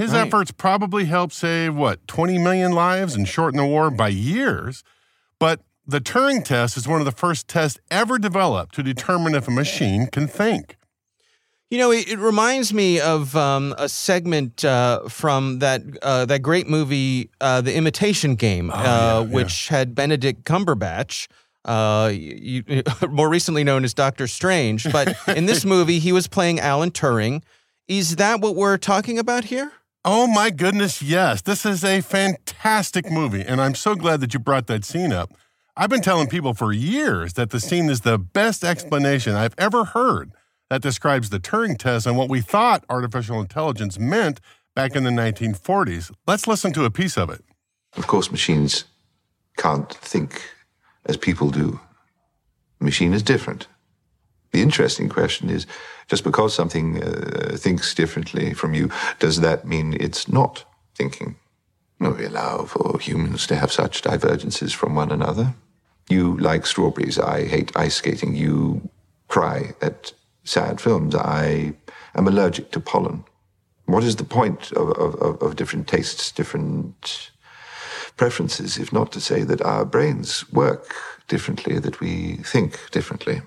His 0.02 0.14
right. 0.14 0.26
efforts 0.26 0.50
probably 0.50 1.06
helped 1.06 1.32
save, 1.32 1.76
what, 1.76 2.08
20 2.08 2.40
million 2.40 2.72
lives 2.72 3.14
and 3.14 3.28
shorten 3.28 3.60
the 3.60 3.66
war 3.68 3.92
by 3.92 4.08
years. 4.08 4.84
But 5.38 5.62
the 5.86 6.02
Turing 6.02 6.44
test 6.44 6.76
is 6.76 6.88
one 6.88 7.02
of 7.02 7.06
the 7.06 7.12
first 7.12 7.48
tests 7.48 7.80
ever 7.92 8.18
developed 8.18 8.74
to 8.76 8.84
determine 8.84 9.36
if 9.36 9.48
a 9.48 9.52
machine 9.52 10.08
can 10.08 10.28
think. 10.28 10.78
You 11.70 11.78
know, 11.78 11.92
it, 11.92 12.10
it 12.10 12.18
reminds 12.18 12.74
me 12.74 13.00
of 13.00 13.36
um, 13.36 13.76
a 13.78 13.88
segment 13.88 14.66
uh, 14.66 15.08
from 15.08 15.60
that 15.60 15.84
uh, 16.02 16.26
that 16.26 16.42
great 16.42 16.68
movie, 16.68 17.30
uh, 17.40 17.62
The 17.62 17.76
Imitation 17.76 18.34
Game, 18.34 18.72
oh, 18.74 18.82
yeah, 18.82 19.18
uh, 19.18 19.24
which 19.24 19.70
yeah. 19.70 19.78
had 19.78 19.94
Benedict 19.94 20.46
Cumberbatch, 20.46 21.28
uh, 21.66 22.10
you, 22.12 22.64
more 23.10 23.30
recently 23.30 23.64
known 23.64 23.84
as 23.84 23.94
Doctor 23.94 24.26
Strange. 24.26 24.92
But 24.92 25.16
in 25.28 25.46
this 25.46 25.64
movie, 25.76 26.00
he 26.00 26.12
was 26.12 26.28
playing 26.28 26.60
Alan 26.60 26.90
Turing. 26.90 27.44
Is 27.88 28.16
that 28.16 28.42
what 28.42 28.56
we're 28.56 28.78
talking 28.78 29.20
about 29.20 29.44
here? 29.44 29.72
Oh 30.04 30.26
my 30.26 30.50
goodness, 30.50 31.00
yes. 31.04 31.44
This 31.44 31.64
is 31.64 31.84
a 31.84 32.02
fantastic 32.02 33.12
movie, 33.12 33.44
and 33.44 33.62
I'm 33.62 33.76
so 33.76 33.94
glad 33.94 34.20
that 34.22 34.34
you 34.34 34.40
brought 34.40 34.66
that 34.66 34.84
scene 34.84 35.14
up. 35.14 35.32
I've 35.78 35.92
been 35.92 36.02
telling 36.02 36.28
people 36.28 36.56
for 36.56 36.74
years 36.74 37.34
that 37.34 37.52
the 37.52 37.60
scene 37.60 37.88
is 37.88 38.02
the 38.02 38.18
best 38.18 38.64
explanation 38.64 39.36
I've 39.36 39.54
ever 39.60 39.86
heard 39.86 40.32
that 40.72 40.82
describes 40.82 41.30
the 41.30 41.40
Turing 41.40 41.78
test 41.78 42.08
and 42.08 42.18
what 42.18 42.30
we 42.30 42.42
thought 42.42 42.84
artificial 42.90 43.40
intelligence 43.40 44.00
meant 44.00 44.40
back 44.76 44.96
in 44.96 45.04
the 45.04 45.12
1940s. 45.12 46.12
Let's 46.26 46.48
listen 46.48 46.74
to 46.74 46.86
a 46.86 46.90
piece 46.90 47.16
of 47.16 47.30
it. 47.30 47.44
Of 47.96 48.08
course, 48.08 48.32
machines 48.32 48.86
can't 49.58 49.94
think 49.94 50.42
as 51.06 51.16
people 51.16 51.52
do. 51.52 51.80
Machine 52.80 53.14
is 53.14 53.22
different. 53.22 53.68
The 54.52 54.62
interesting 54.62 55.10
question 55.10 55.50
is 55.50 55.66
just 56.08 56.24
because 56.24 56.54
something 56.54 57.02
uh, 57.02 57.56
thinks 57.58 57.96
differently 57.96 58.54
from 58.54 58.74
you, 58.74 58.90
does 59.20 59.40
that 59.40 59.66
mean 59.66 59.96
it's 60.00 60.28
not 60.28 60.66
thinking? 60.96 61.36
We 62.00 62.26
allow 62.26 62.66
for 62.66 63.00
humans 63.00 63.46
to 63.48 63.56
have 63.56 63.72
such 63.72 64.02
divergences 64.02 64.74
from 64.74 64.96
one 64.96 65.12
another. 65.12 65.54
You 66.10 66.36
like 66.38 66.66
strawberries. 66.66 67.20
I 67.20 67.46
hate 67.46 67.72
ice 67.76 67.96
skating. 67.96 68.36
You 68.36 68.90
cry 69.28 69.74
at 69.82 70.12
sad 70.44 70.82
films. 70.82 71.16
I 71.16 71.74
am 72.16 72.28
allergic 72.28 72.72
to 72.72 72.80
pollen. 72.80 73.24
What 73.86 74.04
is 74.04 74.16
the 74.16 74.24
point 74.24 74.72
of, 74.74 74.90
of, 74.98 75.42
of 75.42 75.56
different 75.56 75.88
tastes, 75.88 76.32
different 76.32 77.32
preferences, 78.18 78.78
if 78.78 78.92
not 78.92 79.12
to 79.12 79.22
say 79.22 79.44
that 79.44 79.62
our 79.62 79.86
brains 79.86 80.52
work 80.52 80.94
differently, 81.28 81.80
that 81.80 82.00
we 82.00 82.38
think 82.38 82.80
differently? 82.92 83.42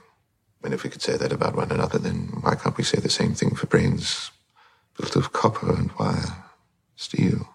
And 0.64 0.72
if 0.72 0.82
we 0.82 0.90
could 0.90 1.02
say 1.02 1.16
that 1.16 1.32
about 1.32 1.54
one 1.54 1.70
another, 1.70 1.98
then 1.98 2.32
why 2.40 2.54
can't 2.54 2.76
we 2.76 2.84
say 2.84 2.98
the 2.98 3.10
same 3.10 3.34
thing 3.34 3.54
for 3.54 3.66
brains 3.66 4.30
built 4.98 5.14
of 5.14 5.32
copper 5.32 5.72
and 5.72 5.92
wire, 5.92 6.44
steel? 6.96 7.48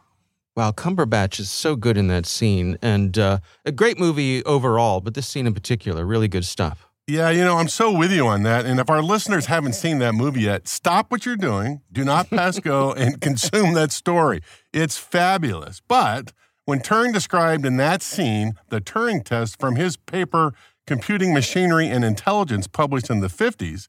Wow, 0.56 0.72
Cumberbatch 0.72 1.40
is 1.40 1.50
so 1.50 1.76
good 1.76 1.98
in 1.98 2.08
that 2.08 2.26
scene, 2.26 2.78
and 2.82 3.18
uh, 3.18 3.40
a 3.66 3.72
great 3.72 3.98
movie 3.98 4.44
overall, 4.44 5.00
but 5.00 5.14
this 5.14 5.28
scene 5.28 5.48
in 5.48 5.54
particular, 5.54 6.06
really 6.06 6.28
good 6.28 6.46
stuff. 6.46 6.86
Yeah, 7.08 7.32
you 7.32 7.44
know, 7.44 7.58
I'm 7.58 7.70
so 7.70 7.92
with 7.92 8.12
you 8.12 8.28
on 8.28 8.44
that. 8.44 8.68
And 8.68 8.80
if 8.80 8.88
our 8.88 9.02
listeners 9.02 9.48
haven't 9.48 9.74
seen 9.74 9.98
that 9.98 10.14
movie 10.14 10.42
yet, 10.42 10.68
stop 10.68 11.12
what 11.12 11.26
you're 11.26 11.36
doing. 11.36 11.82
Do 11.92 12.04
not 12.04 12.30
pass 12.30 12.60
go 12.60 12.94
and 12.98 13.20
consume 13.20 13.74
that 13.74 13.92
story. 13.92 14.42
It's 14.72 14.98
fabulous. 14.98 15.82
But 15.88 16.34
when 16.66 16.82
Turing 16.82 17.12
described 17.12 17.66
in 17.66 17.78
that 17.78 18.04
scene 18.04 18.54
the 18.70 18.80
Turing 18.80 19.24
test 19.24 19.60
from 19.60 19.76
his 19.76 19.98
paper, 19.98 20.54
Computing 20.90 21.36
Machinery 21.36 21.88
and 21.88 22.04
Intelligence, 22.04 22.66
published 22.66 23.12
in 23.12 23.20
the 23.20 23.28
50s, 23.28 23.88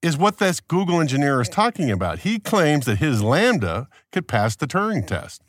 is 0.00 0.16
what 0.16 0.38
this 0.38 0.60
Google 0.60 1.00
engineer 1.00 1.40
is 1.40 1.48
talking 1.48 1.90
about. 1.90 2.20
He 2.20 2.38
claims 2.38 2.86
that 2.86 2.98
his 2.98 3.20
LaMDA 3.20 3.88
could 4.12 4.28
pass 4.28 4.54
the 4.54 4.68
Turing 4.68 5.04
test. 5.04 5.42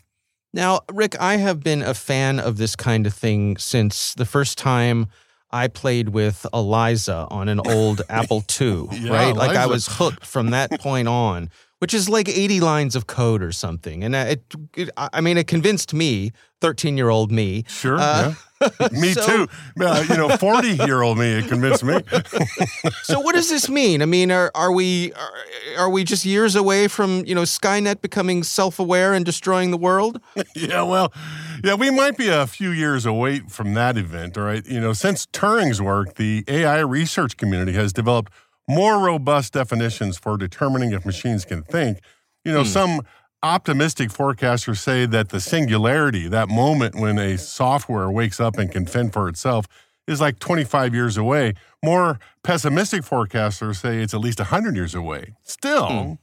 Now, 0.55 0.79
Rick, 0.91 1.15
I 1.21 1.35
have 1.35 1.59
been 1.59 1.83
a 1.83 1.93
fan 1.93 2.39
of 2.39 2.57
this 2.57 2.75
kind 2.75 3.05
of 3.05 3.13
thing 3.13 3.57
since 3.57 4.15
the 4.15 4.25
first 4.25 4.57
time 4.57 5.05
I 5.51 5.67
played 5.67 6.09
with 6.09 6.47
Eliza 6.51 7.27
on 7.29 7.47
an 7.47 7.59
old 7.59 8.01
Apple 8.09 8.43
II, 8.59 8.87
Yeah, 8.93 9.11
right? 9.11 9.35
Like 9.35 9.55
I 9.55 9.67
was 9.67 9.85
hooked 9.87 10.25
from 10.25 10.49
that 10.49 10.71
point 10.81 11.07
on, 11.07 11.51
which 11.77 11.93
is 11.93 12.09
like 12.09 12.27
80 12.27 12.59
lines 12.59 12.95
of 12.95 13.05
code 13.05 13.43
or 13.43 13.51
something. 13.51 14.03
And 14.03 14.15
uh, 14.15 14.25
it, 14.29 14.43
it 14.75 14.89
I 14.97 15.21
mean, 15.21 15.37
it 15.37 15.45
convinced 15.45 15.93
me, 15.93 16.31
13 16.61 16.97
year 16.97 17.09
old 17.09 17.31
me. 17.31 17.63
Sure. 17.67 17.97
Uh, 17.97 18.29
yeah. 18.29 18.35
Me 18.91 19.11
so- 19.13 19.25
too. 19.25 19.47
Uh, 19.79 20.03
you 20.09 20.17
know, 20.17 20.35
40 20.35 20.67
year 20.85 21.03
old 21.03 21.19
me, 21.19 21.27
it 21.33 21.47
convinced 21.47 21.83
me. 21.83 22.01
So 23.03 23.19
what 23.19 23.35
does 23.35 23.49
this 23.49 23.69
mean? 23.69 24.01
I 24.01 24.05
mean, 24.05 24.31
are 24.31 24.51
are 24.55 24.71
we 24.71 25.13
are, 25.13 25.31
are 25.77 25.89
we 25.89 26.03
just 26.03 26.25
years 26.25 26.55
away 26.55 26.87
from 26.87 27.23
you 27.25 27.35
know 27.35 27.43
Skynet 27.43 28.01
becoming 28.01 28.43
self 28.43 28.79
aware 28.79 29.13
and 29.13 29.23
destroying 29.25 29.71
the 29.71 29.77
world? 29.77 30.19
yeah, 30.55 30.81
well, 30.81 31.13
yeah, 31.63 31.75
we 31.75 31.89
might 31.91 32.17
be 32.17 32.29
a 32.29 32.47
few 32.47 32.71
years 32.71 33.05
away 33.05 33.39
from 33.41 33.73
that 33.75 33.97
event, 33.97 34.37
all 34.37 34.43
right? 34.43 34.65
You 34.65 34.81
know, 34.81 34.93
since 34.93 35.25
Turing's 35.27 35.81
work, 35.81 36.15
the 36.15 36.43
AI 36.47 36.79
research 36.79 37.37
community 37.37 37.73
has 37.73 37.93
developed 37.93 38.33
more 38.67 38.99
robust 38.99 39.53
definitions 39.53 40.17
for 40.17 40.35
determining 40.37 40.91
if 40.91 41.05
machines 41.05 41.45
can 41.45 41.63
think. 41.63 41.99
You 42.43 42.53
know, 42.53 42.63
some 42.63 43.01
optimistic 43.43 44.09
forecasters 44.09 44.77
say 44.77 45.05
that 45.05 45.29
the 45.29 45.39
singularity, 45.39 46.27
that 46.27 46.49
moment 46.49 46.95
when 46.95 47.17
a 47.19 47.37
software 47.37 48.09
wakes 48.09 48.39
up 48.39 48.57
and 48.57 48.71
can 48.71 48.85
fend 48.85 49.13
for 49.13 49.29
itself, 49.29 49.67
is 50.07 50.21
like 50.21 50.39
25 50.39 50.93
years 50.93 51.17
away. 51.17 51.53
More 51.83 52.19
pessimistic 52.43 53.03
forecasters 53.03 53.77
say 53.77 54.01
it's 54.01 54.13
at 54.13 54.21
least 54.21 54.39
100 54.39 54.75
years 54.75 54.95
away. 54.95 55.35
Still, 55.43 55.89
hmm. 55.89 56.13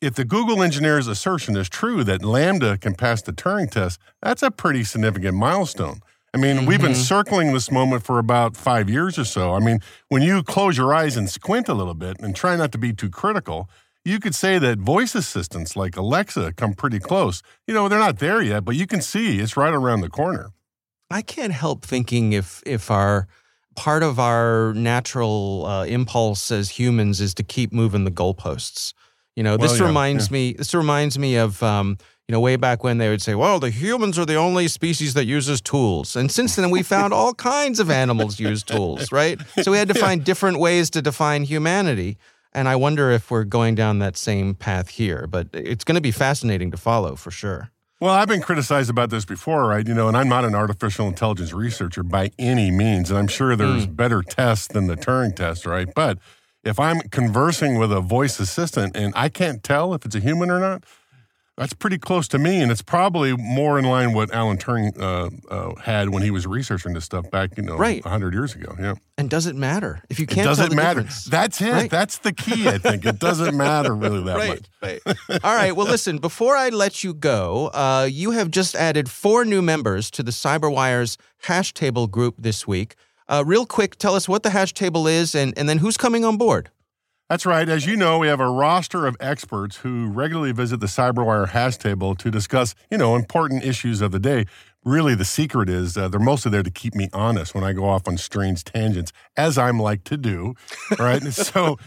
if 0.00 0.14
the 0.14 0.24
Google 0.24 0.62
engineer's 0.62 1.08
assertion 1.08 1.56
is 1.56 1.68
true 1.68 2.04
that 2.04 2.22
LaMDA 2.22 2.80
can 2.80 2.94
pass 2.94 3.22
the 3.22 3.32
Turing 3.32 3.70
test, 3.70 4.00
that's 4.22 4.42
a 4.42 4.50
pretty 4.50 4.84
significant 4.84 5.36
milestone. 5.36 6.00
I 6.34 6.38
mean, 6.38 6.66
we've 6.66 6.82
been 6.82 6.92
mm-hmm. 6.92 7.00
circling 7.00 7.54
this 7.54 7.70
moment 7.70 8.04
for 8.04 8.18
about 8.18 8.58
five 8.58 8.90
years 8.90 9.18
or 9.18 9.24
so. 9.24 9.54
I 9.54 9.58
mean, 9.58 9.78
when 10.08 10.20
you 10.20 10.42
close 10.42 10.76
your 10.76 10.92
eyes 10.92 11.16
and 11.16 11.30
squint 11.30 11.66
a 11.66 11.72
little 11.72 11.94
bit 11.94 12.20
and 12.20 12.36
try 12.36 12.56
not 12.56 12.72
to 12.72 12.78
be 12.78 12.92
too 12.92 13.08
critical, 13.08 13.70
you 14.06 14.20
could 14.20 14.36
say 14.36 14.56
that 14.60 14.78
voice 14.78 15.16
assistants 15.16 15.74
like 15.74 15.96
Alexa 15.96 16.52
come 16.52 16.74
pretty 16.74 17.00
close. 17.00 17.42
You 17.66 17.74
know, 17.74 17.88
they're 17.88 17.98
not 17.98 18.20
there 18.20 18.40
yet, 18.40 18.64
but 18.64 18.76
you 18.76 18.86
can 18.86 19.02
see 19.02 19.40
it's 19.40 19.56
right 19.56 19.74
around 19.74 20.02
the 20.02 20.08
corner. 20.08 20.50
I 21.10 21.22
can't 21.22 21.52
help 21.52 21.84
thinking 21.84 22.32
if 22.32 22.62
if 22.64 22.88
our 22.88 23.26
part 23.74 24.04
of 24.04 24.20
our 24.20 24.72
natural 24.74 25.66
uh, 25.66 25.84
impulse 25.86 26.52
as 26.52 26.70
humans 26.70 27.20
is 27.20 27.34
to 27.34 27.42
keep 27.42 27.72
moving 27.72 28.04
the 28.04 28.12
goalposts. 28.12 28.94
You 29.34 29.42
know, 29.42 29.56
this 29.56 29.72
Well, 29.72 29.80
yeah, 29.80 29.86
reminds 29.86 30.30
me. 30.30 30.52
This 30.52 30.72
reminds 30.72 31.18
me 31.18 31.34
of 31.36 31.60
um, 31.64 31.98
you 32.28 32.32
know 32.32 32.40
way 32.40 32.54
back 32.54 32.84
when 32.84 32.98
they 32.98 33.08
would 33.08 33.22
say, 33.22 33.34
"Well, 33.34 33.58
the 33.58 33.70
humans 33.70 34.20
are 34.20 34.24
the 34.24 34.36
only 34.36 34.68
species 34.68 35.14
that 35.14 35.26
uses 35.26 35.60
tools," 35.60 36.14
and 36.14 36.30
since 36.30 36.54
then 36.54 36.70
we 36.70 36.84
found 36.84 37.12
all 37.12 37.34
kinds 37.34 37.80
of 37.80 37.90
animals 37.90 38.38
use 38.38 38.62
tools, 38.62 39.10
right? 39.10 39.38
So 39.62 39.72
we 39.72 39.78
had 39.78 39.88
to 39.88 39.94
find 40.06 40.24
different 40.24 40.60
ways 40.60 40.90
to 40.90 41.02
define 41.02 41.42
humanity. 41.42 42.18
And 42.52 42.68
I 42.68 42.76
wonder 42.76 43.10
if 43.10 43.30
we're 43.30 43.44
going 43.44 43.74
down 43.74 43.98
that 43.98 44.16
same 44.16 44.54
path 44.54 44.88
here, 44.88 45.26
but 45.26 45.48
it's 45.52 45.84
going 45.84 45.96
to 45.96 46.00
be 46.00 46.10
fascinating 46.10 46.70
to 46.70 46.76
follow 46.76 47.16
for 47.16 47.30
sure. 47.30 47.70
Well, 47.98 48.12
I've 48.12 48.28
been 48.28 48.42
criticized 48.42 48.90
about 48.90 49.08
this 49.08 49.24
before, 49.24 49.66
right? 49.66 49.86
You 49.86 49.94
know, 49.94 50.06
and 50.08 50.16
I'm 50.16 50.28
not 50.28 50.44
an 50.44 50.54
artificial 50.54 51.06
intelligence 51.06 51.54
researcher 51.54 52.02
by 52.02 52.30
any 52.38 52.70
means, 52.70 53.10
and 53.10 53.18
I'm 53.18 53.28
sure 53.28 53.56
there's 53.56 53.86
hmm. 53.86 53.92
better 53.92 54.22
tests 54.22 54.68
than 54.68 54.86
the 54.86 54.96
Turing 54.96 55.34
test, 55.34 55.64
right? 55.64 55.88
But 55.94 56.18
if 56.62 56.78
I'm 56.78 57.00
conversing 57.10 57.78
with 57.78 57.92
a 57.92 58.00
voice 58.00 58.38
assistant 58.38 58.96
and 58.96 59.14
I 59.16 59.30
can't 59.30 59.62
tell 59.62 59.94
if 59.94 60.04
it's 60.04 60.14
a 60.14 60.20
human 60.20 60.50
or 60.50 60.60
not, 60.60 60.84
that's 61.56 61.72
pretty 61.72 61.98
close 61.98 62.28
to 62.28 62.38
me, 62.38 62.60
and 62.60 62.70
it's 62.70 62.82
probably 62.82 63.34
more 63.36 63.78
in 63.78 63.84
line 63.86 64.12
what 64.12 64.32
Alan 64.32 64.58
Turing 64.58 64.92
uh, 65.00 65.30
uh, 65.52 65.74
had 65.80 66.10
when 66.10 66.22
he 66.22 66.30
was 66.30 66.46
researching 66.46 66.92
this 66.92 67.04
stuff 67.04 67.30
back, 67.30 67.56
you 67.56 67.62
know, 67.62 67.76
Right. 67.76 68.04
100 68.04 68.34
years 68.34 68.54
ago. 68.54 68.74
Yeah, 68.78 68.94
And 69.16 69.30
does 69.30 69.46
it 69.46 69.56
matter 69.56 70.02
if 70.10 70.20
you 70.20 70.26
can't? 70.26 70.44
tell 70.44 70.54
doesn't 70.54 70.74
matter. 70.76 71.00
difference? 71.00 71.24
That's 71.24 71.60
it. 71.62 71.72
Right. 71.72 71.90
That's 71.90 72.18
the 72.18 72.32
key. 72.32 72.68
I 72.68 72.78
think 72.78 73.06
it 73.06 73.18
doesn't 73.18 73.56
matter 73.66 73.94
really 73.94 74.22
that 74.24 74.36
much. 74.38 74.60
right, 74.82 75.00
right. 75.06 75.40
All 75.44 75.54
right. 75.54 75.74
Well, 75.74 75.86
listen. 75.86 76.18
Before 76.18 76.56
I 76.56 76.68
let 76.68 77.02
you 77.02 77.14
go, 77.14 77.68
uh, 77.74 78.06
you 78.10 78.32
have 78.32 78.50
just 78.50 78.74
added 78.74 79.10
four 79.10 79.44
new 79.44 79.62
members 79.62 80.10
to 80.12 80.22
the 80.22 80.32
CyberWire's 80.32 81.16
hash 81.42 81.72
table 81.72 82.06
group 82.06 82.34
this 82.38 82.66
week. 82.66 82.94
Uh, 83.28 83.42
real 83.46 83.66
quick, 83.66 83.96
tell 83.96 84.14
us 84.14 84.28
what 84.28 84.42
the 84.44 84.50
hash 84.50 84.72
table 84.74 85.06
is, 85.08 85.34
and 85.34 85.56
and 85.58 85.68
then 85.68 85.78
who's 85.78 85.96
coming 85.96 86.24
on 86.24 86.36
board. 86.36 86.70
That's 87.28 87.44
right. 87.44 87.68
As 87.68 87.86
you 87.86 87.96
know, 87.96 88.18
we 88.18 88.28
have 88.28 88.38
a 88.38 88.48
roster 88.48 89.04
of 89.04 89.16
experts 89.18 89.78
who 89.78 90.06
regularly 90.06 90.52
visit 90.52 90.78
the 90.78 90.86
CyberWire 90.86 91.48
hash 91.48 91.76
table 91.76 92.14
to 92.14 92.30
discuss, 92.30 92.76
you 92.88 92.98
know, 92.98 93.16
important 93.16 93.64
issues 93.64 94.00
of 94.00 94.12
the 94.12 94.20
day. 94.20 94.46
Really, 94.84 95.16
the 95.16 95.24
secret 95.24 95.68
is 95.68 95.96
uh, 95.96 96.06
they're 96.06 96.20
mostly 96.20 96.52
there 96.52 96.62
to 96.62 96.70
keep 96.70 96.94
me 96.94 97.08
honest 97.12 97.52
when 97.52 97.64
I 97.64 97.72
go 97.72 97.84
off 97.84 98.06
on 98.06 98.16
strange 98.16 98.62
tangents, 98.62 99.12
as 99.36 99.58
I'm 99.58 99.80
like 99.80 100.04
to 100.04 100.16
do. 100.16 100.54
Right. 101.00 101.20
so 101.32 101.78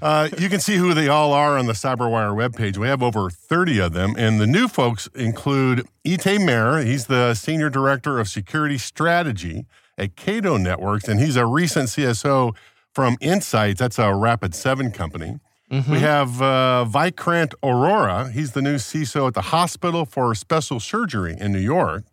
uh, 0.00 0.30
you 0.38 0.48
can 0.48 0.60
see 0.60 0.76
who 0.76 0.94
they 0.94 1.08
all 1.08 1.34
are 1.34 1.58
on 1.58 1.66
the 1.66 1.74
CyberWire 1.74 2.34
webpage. 2.34 2.78
We 2.78 2.88
have 2.88 3.02
over 3.02 3.28
30 3.28 3.78
of 3.80 3.92
them. 3.92 4.14
And 4.16 4.40
the 4.40 4.46
new 4.46 4.66
folks 4.66 5.08
include 5.14 5.86
Etay 6.06 6.38
Maor. 6.38 6.82
He's 6.82 7.06
the 7.06 7.34
Senior 7.34 7.68
Director 7.68 8.18
of 8.18 8.28
Security 8.28 8.78
Strategy 8.78 9.66
at 9.98 10.16
Cato 10.16 10.56
Networks, 10.56 11.08
and 11.08 11.20
he's 11.20 11.36
a 11.36 11.46
recent 11.46 11.88
CSO 11.88 12.54
from 12.96 13.18
IntSights. 13.18 13.76
That's 13.76 13.98
a 13.98 14.04
Rapid7 14.04 14.94
company. 14.94 15.38
We 15.70 15.98
have 15.98 16.40
uh, 16.40 16.86
Vikrant 16.88 17.52
Arora. 17.62 18.32
He's 18.32 18.52
the 18.52 18.62
new 18.62 18.76
CISO 18.76 19.26
at 19.26 19.34
the 19.34 19.42
Hospital 19.42 20.06
for 20.06 20.34
Special 20.34 20.80
Surgery 20.80 21.36
in 21.38 21.52
New 21.52 21.58
York. 21.58 22.04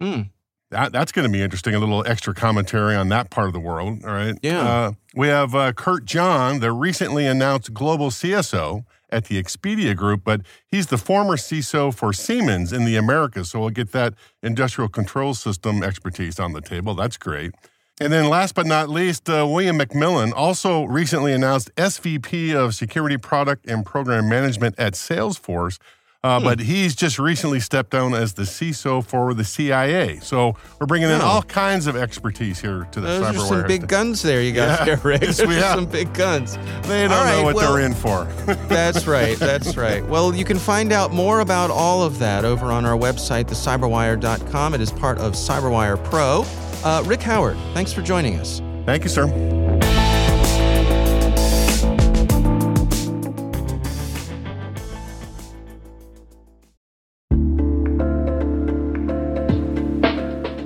Mm. 0.00 0.30
That, 0.70 0.92
that's 0.92 1.12
going 1.12 1.26
to 1.26 1.32
be 1.32 1.42
interesting. 1.42 1.74
A 1.74 1.78
little 1.78 2.06
extra 2.06 2.32
commentary 2.32 2.94
on 2.94 3.10
that 3.10 3.28
part 3.28 3.48
of 3.48 3.52
the 3.52 3.60
world. 3.60 4.02
All 4.02 4.12
right. 4.12 4.38
Yeah. 4.40 4.66
Uh, 4.66 4.92
we 5.14 5.28
have 5.28 5.54
uh, 5.54 5.74
Kurt 5.74 6.06
John, 6.06 6.60
the 6.60 6.72
recently 6.72 7.26
announced 7.26 7.74
global 7.74 8.08
CSO 8.08 8.84
at 9.10 9.26
the 9.26 9.42
Expedia 9.42 9.94
Group, 9.94 10.22
but 10.24 10.40
he's 10.66 10.86
the 10.86 10.96
former 10.96 11.36
CISO 11.36 11.94
for 11.94 12.14
Siemens 12.14 12.72
in 12.72 12.86
the 12.86 12.96
Americas. 12.96 13.50
So 13.50 13.60
we'll 13.60 13.70
get 13.70 13.92
that 13.92 14.14
industrial 14.42 14.88
control 14.88 15.34
system 15.34 15.82
expertise 15.82 16.40
on 16.40 16.54
the 16.54 16.62
table. 16.62 16.94
That's 16.94 17.18
great. 17.18 17.52
And 18.00 18.10
then 18.12 18.28
last 18.30 18.54
but 18.54 18.66
not 18.66 18.88
least, 18.88 19.28
uh, 19.28 19.46
William 19.46 19.78
MacMillan, 19.78 20.32
also 20.34 20.84
recently 20.84 21.32
announced 21.34 21.70
SVP 21.76 22.54
of 22.54 22.74
Security 22.74 23.18
Product 23.18 23.66
and 23.66 23.84
Program 23.84 24.26
Management 24.28 24.74
at 24.78 24.94
Salesforce. 24.94 25.78
Uh, 26.22 26.38
But 26.38 26.60
he's 26.60 26.94
just 26.94 27.18
recently 27.18 27.60
stepped 27.60 27.90
down 27.90 28.12
as 28.14 28.34
the 28.34 28.42
CISO 28.42 29.02
for 29.02 29.32
the 29.32 29.42
CIA. 29.44 30.18
So 30.20 30.54
we're 30.78 30.86
bringing 30.86 31.08
in 31.08 31.20
Oh. 31.22 31.24
all 31.24 31.42
kinds 31.42 31.86
of 31.86 31.96
expertise 31.96 32.60
here 32.60 32.86
to 32.92 33.00
the 33.00 33.06
Those 33.06 33.36
are 33.36 33.46
some 33.46 33.66
big 33.66 33.88
guns 33.88 34.20
there 34.20 34.42
you 34.42 34.52
got 34.52 34.80
Yeah. 34.80 34.84
there, 34.84 35.00
Rick. 35.02 35.22
Yes, 35.22 35.46
we 35.46 35.54
have. 35.54 35.76
some 35.76 35.86
big 35.86 36.12
guns. 36.12 36.58
They 36.82 37.08
don't 37.08 37.26
know 37.26 37.42
what 37.42 37.54
well- 37.54 37.74
they're 37.74 37.84
in 37.86 37.94
for. 37.94 38.26
That's 38.68 39.06
right. 39.06 39.38
That's 39.38 39.78
right. 39.78 40.04
Well, 40.06 40.34
you 40.34 40.44
can 40.44 40.58
find 40.58 40.92
out 40.92 41.10
more 41.12 41.40
about 41.40 41.70
all 41.70 42.02
of 42.02 42.18
that 42.18 42.44
over 42.44 42.66
on 42.66 42.84
our 42.84 42.98
website, 42.98 43.44
thecyberwire.com. 43.46 44.74
It 44.74 44.80
is 44.82 44.90
part 44.92 45.16
of 45.18 45.32
CyberWire 45.32 46.02
Pro. 46.04 46.44
Uh, 46.82 47.02
Rick 47.04 47.20
Howard, 47.22 47.58
thanks 47.74 47.92
for 47.92 48.00
joining 48.00 48.36
us. 48.36 48.60
Thank 48.86 49.04
you, 49.04 49.10
sir. 49.10 49.26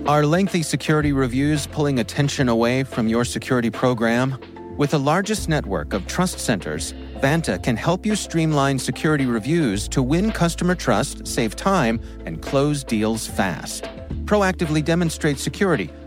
Are 0.06 0.24
lengthy 0.24 0.62
security 0.62 1.12
reviews 1.12 1.66
pulling 1.66 1.98
attention 1.98 2.48
away 2.48 2.84
from 2.84 3.08
your 3.08 3.24
security 3.24 3.70
program? 3.70 4.38
With 4.76 4.92
the 4.92 5.00
largest 5.00 5.48
network 5.48 5.92
of 5.92 6.06
trust 6.06 6.38
centers, 6.38 6.92
Vanta 7.20 7.60
can 7.60 7.76
help 7.76 8.06
you 8.06 8.14
streamline 8.14 8.78
security 8.78 9.26
reviews 9.26 9.88
to 9.88 10.02
win 10.02 10.30
customer 10.30 10.76
trust, 10.76 11.26
save 11.26 11.56
time, 11.56 12.00
and 12.26 12.40
close 12.40 12.84
deals 12.84 13.26
fast. 13.26 13.84
Proactively 14.24 14.84
demonstrate 14.84 15.38
security 15.38 15.90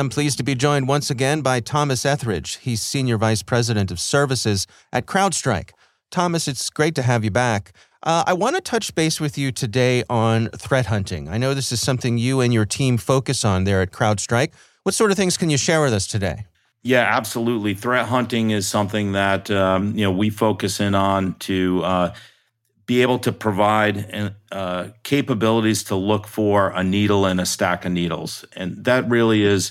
I'm 0.00 0.08
pleased 0.08 0.38
to 0.38 0.42
be 0.42 0.54
joined 0.54 0.88
once 0.88 1.10
again 1.10 1.42
by 1.42 1.60
Thomas 1.60 2.06
Etheridge. 2.06 2.56
He's 2.56 2.80
Senior 2.80 3.18
Vice 3.18 3.42
President 3.42 3.90
of 3.90 4.00
Services 4.00 4.66
at 4.94 5.04
CrowdStrike. 5.04 5.72
Thomas, 6.10 6.48
it's 6.48 6.70
great 6.70 6.94
to 6.94 7.02
have 7.02 7.22
you 7.22 7.30
back. 7.30 7.72
Uh, 8.02 8.24
I 8.26 8.32
want 8.32 8.56
to 8.56 8.62
touch 8.62 8.94
base 8.94 9.20
with 9.20 9.36
you 9.36 9.52
today 9.52 10.02
on 10.08 10.48
threat 10.56 10.86
hunting. 10.86 11.28
I 11.28 11.36
know 11.36 11.52
this 11.52 11.70
is 11.70 11.82
something 11.82 12.16
you 12.16 12.40
and 12.40 12.50
your 12.50 12.64
team 12.64 12.96
focus 12.96 13.44
on 13.44 13.64
there 13.64 13.82
at 13.82 13.90
CrowdStrike. 13.90 14.52
What 14.84 14.94
sort 14.94 15.10
of 15.10 15.18
things 15.18 15.36
can 15.36 15.50
you 15.50 15.58
share 15.58 15.82
with 15.82 15.92
us 15.92 16.06
today? 16.06 16.46
Yeah, 16.82 17.02
absolutely. 17.02 17.74
Threat 17.74 18.06
hunting 18.06 18.52
is 18.52 18.66
something 18.66 19.12
that 19.12 19.50
um, 19.50 19.94
you 19.94 20.04
know 20.04 20.12
we 20.12 20.30
focus 20.30 20.80
in 20.80 20.94
on 20.94 21.34
to 21.40 21.84
uh, 21.84 22.14
be 22.90 23.02
able 23.02 23.20
to 23.20 23.30
provide 23.30 24.34
uh, 24.50 24.88
capabilities 25.04 25.84
to 25.84 25.94
look 25.94 26.26
for 26.26 26.70
a 26.70 26.82
needle 26.82 27.24
in 27.24 27.38
a 27.38 27.46
stack 27.46 27.84
of 27.84 27.92
needles, 27.92 28.44
and 28.56 28.84
that 28.84 29.08
really 29.08 29.44
is 29.44 29.70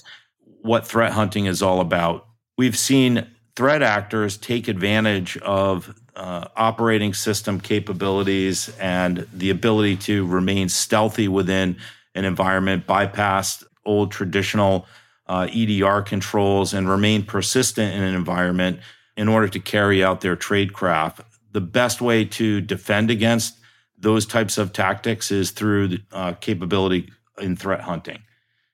what 0.62 0.88
threat 0.88 1.12
hunting 1.12 1.46
is 1.46 1.62
all 1.62 1.82
about. 1.82 2.26
We've 2.58 2.78
seen 2.78 3.28
threat 3.58 3.84
actors 3.84 4.38
take 4.38 4.70
advantage 4.70 5.36
of 5.40 5.94
uh, 6.16 6.48
operating 6.56 7.14
system 7.14 7.60
capabilities 7.60 8.70
and 8.80 9.28
the 9.34 9.50
ability 9.50 9.98
to 9.98 10.26
remain 10.26 10.70
stealthy 10.70 11.28
within 11.28 11.76
an 12.16 12.24
environment, 12.24 12.88
bypass 12.88 13.66
old 13.86 14.14
traditional 14.14 14.86
uh, 15.28 15.46
EDR 15.54 16.04
controls, 16.04 16.74
and 16.74 16.88
remain 16.88 17.24
persistent 17.24 17.94
in 17.94 18.02
an 18.02 18.16
environment 18.16 18.80
in 19.18 19.28
order 19.28 19.50
to 19.50 19.60
carry 19.60 20.02
out 20.02 20.22
their 20.22 20.38
tradecraft. 20.38 21.20
The 21.52 21.62
best 21.62 22.02
way 22.02 22.26
to 22.26 22.62
defend 22.62 23.12
against 23.12 23.58
those 23.98 24.26
types 24.26 24.58
of 24.58 24.72
tactics 24.72 25.32
is 25.32 25.52
through 25.52 25.88
the 25.90 26.02
uh, 26.12 26.34
capability 26.34 27.12
in 27.40 27.56
threat 27.56 27.82
hunting. 27.82 28.24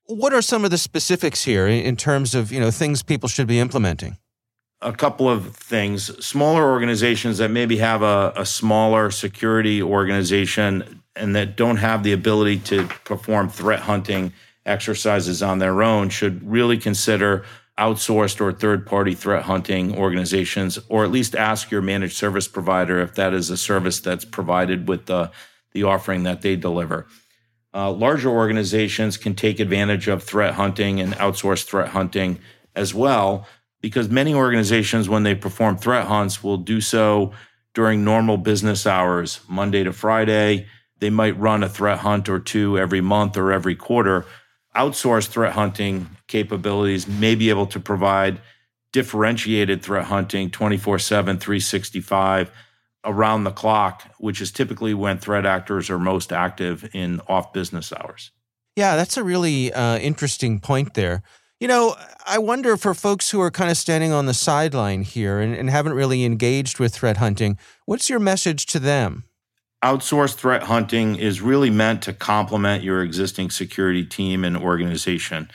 What 0.07 0.33
are 0.33 0.41
some 0.41 0.63
of 0.65 0.71
the 0.71 0.77
specifics 0.77 1.43
here 1.43 1.67
in 1.67 1.95
terms 1.95 2.35
of 2.35 2.51
you 2.51 2.59
know 2.59 2.71
things 2.71 3.01
people 3.01 3.29
should 3.29 3.47
be 3.47 3.59
implementing? 3.59 4.17
a 4.81 4.93
couple 4.93 5.29
of 5.29 5.55
things. 5.55 6.25
Smaller 6.25 6.69
organizations 6.69 7.39
that 7.39 7.49
maybe 7.49 7.77
have 7.77 8.01
a, 8.01 8.33
a, 8.35 8.45
smaller 8.45 9.09
security 9.09 9.81
organization 9.81 11.01
and 11.15 11.35
that 11.35 11.55
don't 11.55 11.77
have 11.77 12.03
the 12.03 12.11
ability 12.11 12.59
to 12.59 12.85
perform 13.03 13.49
threat 13.49 13.79
hunting 13.79 14.31
exercises 14.65 15.41
on 15.41 15.59
their 15.59 15.81
own 15.81 16.09
should 16.09 16.47
really 16.49 16.77
consider 16.77 17.43
outsourced 17.77 18.39
or 18.39 18.53
third 18.53 18.85
party 18.85 19.13
threat 19.13 19.43
hunting 19.43 19.97
organizations, 19.97 20.79
or 20.87 21.03
at 21.03 21.11
least 21.11 21.35
ask 21.35 21.71
your 21.71 21.81
managed 21.81 22.15
service 22.15 22.47
provider 22.47 22.99
if 22.99 23.15
that 23.15 23.33
is 23.33 23.49
a 23.49 23.57
service 23.57 23.99
that's 23.99 24.25
provided 24.25 24.87
with 24.87 25.05
the, 25.07 25.29
the 25.73 25.83
offering 25.83 26.23
that 26.23 26.41
they 26.41 26.55
deliver. 26.55 27.05
Uh, 27.73 27.91
larger 27.91 28.29
organizations 28.29 29.17
can 29.17 29.35
take 29.35 29.59
advantage 29.59 30.07
of 30.07 30.23
threat 30.23 30.53
hunting 30.53 31.01
and 31.01 31.13
outsourced 31.15 31.65
threat 31.65 31.89
hunting 31.89 32.39
as 32.73 32.93
well 32.93 33.45
because 33.81 34.09
many 34.09 34.33
organizations, 34.33 35.09
when 35.09 35.23
they 35.23 35.35
perform 35.35 35.77
threat 35.77 36.07
hunts, 36.07 36.41
will 36.41 36.57
do 36.57 36.79
so 36.79 37.33
during 37.73 38.03
normal 38.03 38.37
business 38.37 38.87
hours, 38.87 39.41
Monday 39.47 39.83
to 39.83 39.91
Friday. 39.91 40.65
They 40.99 41.09
might 41.09 41.37
run 41.37 41.61
a 41.61 41.69
threat 41.69 41.99
hunt 41.99 42.29
or 42.29 42.39
two 42.39 42.79
every 42.79 43.01
month 43.01 43.35
or 43.35 43.51
every 43.51 43.75
quarter. 43.75 44.25
Outsourced 44.75 45.27
threat 45.27 45.53
hunting 45.53 46.09
capabilities 46.27 47.07
may 47.07 47.35
be 47.35 47.49
able 47.49 47.67
to 47.67 47.79
provide 47.79 48.41
differentiated 48.91 49.81
threat 49.81 50.05
hunting 50.05 50.49
24 50.49 50.99
7, 50.99 51.37
365 51.37 52.51
around 53.05 53.43
the 53.43 53.51
clock, 53.51 54.03
which 54.19 54.41
is 54.41 54.51
typically 54.51 54.93
when 54.93 55.17
threat 55.17 55.45
actors 55.45 55.89
are 55.89 55.99
most 55.99 56.31
active 56.31 56.89
in 56.93 57.21
off 57.27 57.53
business 57.53 57.93
hours. 57.93 58.31
Yeah, 58.75 58.95
that's 58.95 59.15
a 59.17 59.23
really 59.23 59.71
uh, 59.71 59.97
interesting 59.99 60.59
point 60.59 60.95
there. 60.95 61.23
You 61.59 61.69
know, 61.69 61.95
I 62.25 62.37
wonder 62.37 62.75
for 62.75 62.93
folks 62.93 63.31
who 63.31 63.39
are 63.39 63.51
kind 63.51 63.71
of 63.71 63.77
standing 63.77 64.11
on 64.11 64.25
the 64.25 64.33
sideline 64.33 65.03
here 65.03 65.39
and, 65.39 65.55
and 65.55 65.69
haven't 65.69 65.93
really 65.93 66.25
engaged 66.25 66.79
with 66.79 66.93
threat 66.93 67.17
hunting, 67.17 67.57
what's 67.85 68.09
your 68.09 68.19
message 68.19 68.65
to 68.67 68.79
them? 68.79 69.23
Outsourced 69.83 70.35
threat 70.35 70.63
hunting 70.63 71.15
is 71.15 71.41
really 71.41 71.69
meant 71.69 72.01
to 72.03 72.13
complement 72.13 72.83
your 72.83 73.03
existing 73.03 73.51
security 73.51 74.05
team 74.05 74.43
and 74.43 74.57
organization. 74.57 75.49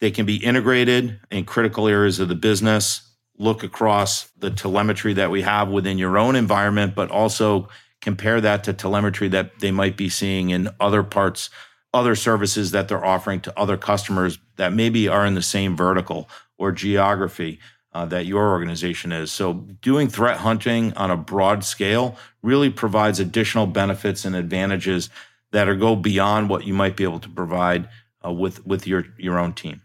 They 0.00 0.10
can 0.10 0.26
be 0.26 0.36
integrated 0.36 1.20
in 1.30 1.44
critical 1.44 1.88
areas 1.88 2.20
of 2.20 2.28
the 2.28 2.34
business, 2.34 3.02
look 3.36 3.62
across 3.62 4.30
the 4.38 4.50
telemetry 4.50 5.12
that 5.14 5.30
we 5.30 5.42
have 5.42 5.68
within 5.68 5.98
your 5.98 6.16
own 6.18 6.36
environment, 6.36 6.94
but 6.94 7.10
also 7.10 7.68
compare 8.00 8.40
that 8.40 8.64
to 8.64 8.72
telemetry 8.72 9.28
that 9.28 9.58
they 9.58 9.70
might 9.70 9.96
be 9.96 10.08
seeing 10.08 10.50
in 10.50 10.68
other 10.80 11.02
parts 11.02 11.50
other 11.94 12.14
services 12.14 12.72
that 12.72 12.86
they're 12.86 13.04
offering 13.04 13.40
to 13.40 13.58
other 13.58 13.76
customers 13.76 14.38
that 14.56 14.72
maybe 14.72 15.08
are 15.08 15.24
in 15.24 15.34
the 15.34 15.42
same 15.42 15.76
vertical 15.76 16.28
or 16.58 16.70
geography 16.70 17.58
uh, 17.92 18.04
that 18.06 18.26
your 18.26 18.50
organization 18.50 19.12
is. 19.12 19.32
So, 19.32 19.54
doing 19.82 20.08
threat 20.08 20.38
hunting 20.38 20.92
on 20.94 21.10
a 21.10 21.16
broad 21.16 21.64
scale 21.64 22.16
really 22.42 22.70
provides 22.70 23.20
additional 23.20 23.66
benefits 23.66 24.24
and 24.24 24.36
advantages 24.36 25.10
that 25.52 25.68
are 25.68 25.74
go 25.74 25.96
beyond 25.96 26.50
what 26.50 26.66
you 26.66 26.74
might 26.74 26.96
be 26.96 27.04
able 27.04 27.20
to 27.20 27.28
provide 27.28 27.88
uh, 28.24 28.32
with 28.32 28.66
with 28.66 28.86
your 28.86 29.06
your 29.18 29.38
own 29.38 29.52
team. 29.52 29.80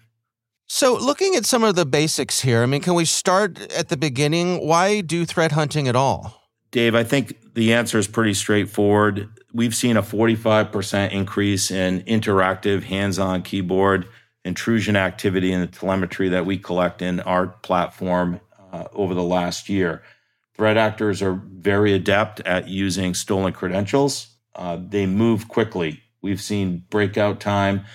So, 0.67 0.95
looking 0.95 1.35
at 1.35 1.45
some 1.45 1.63
of 1.63 1.75
the 1.75 1.85
basics 1.85 2.41
here, 2.41 2.63
I 2.63 2.65
mean, 2.65 2.81
can 2.81 2.93
we 2.93 3.05
start 3.05 3.59
at 3.73 3.89
the 3.89 3.97
beginning? 3.97 4.65
Why 4.65 5.01
do 5.01 5.25
threat 5.25 5.51
hunting 5.51 5.87
at 5.87 5.95
all? 5.95 6.41
Dave, 6.71 6.95
I 6.95 7.03
think 7.03 7.53
the 7.53 7.73
answer 7.73 7.99
is 7.99 8.07
pretty 8.07 8.33
straightforward 8.33 9.29
we've 9.53 9.75
seen 9.75 9.95
a 9.95 10.01
45% 10.01 11.11
increase 11.11 11.71
in 11.71 12.01
interactive 12.01 12.83
hands 12.83 13.19
on 13.19 13.43
keyboard 13.43 14.07
intrusion 14.45 14.95
activity 14.95 15.51
and 15.51 15.63
the 15.63 15.67
telemetry 15.67 16.29
that 16.29 16.45
we 16.45 16.57
collect 16.57 17.01
in 17.01 17.19
our 17.21 17.47
platform 17.47 18.39
uh, 18.71 18.85
over 18.93 19.13
the 19.13 19.23
last 19.23 19.69
year. 19.69 20.03
Threat 20.55 20.77
actors 20.77 21.21
are 21.21 21.33
very 21.33 21.93
adept 21.93 22.39
at 22.41 22.67
using 22.67 23.13
stolen 23.13 23.53
credentials. 23.53 24.27
Uh, 24.55 24.77
they 24.79 25.05
move 25.05 25.47
quickly. 25.47 26.01
We've 26.21 26.41
seen 26.41 26.83
breakout 26.89 27.39
time 27.39 27.85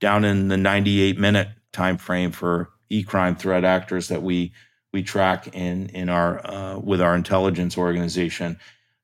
down 0.00 0.24
in 0.24 0.48
the 0.48 0.56
98 0.56 1.18
minute 1.18 1.48
time 1.72 1.98
frame 1.98 2.32
for 2.32 2.70
e-crime 2.90 3.36
threat 3.36 3.64
actors 3.64 4.08
that 4.08 4.22
we 4.22 4.52
we 4.92 5.02
track 5.02 5.54
in 5.54 5.88
in 5.90 6.08
our 6.08 6.44
uh, 6.46 6.78
with 6.78 7.00
our 7.00 7.14
intelligence 7.14 7.76
organization 7.76 8.58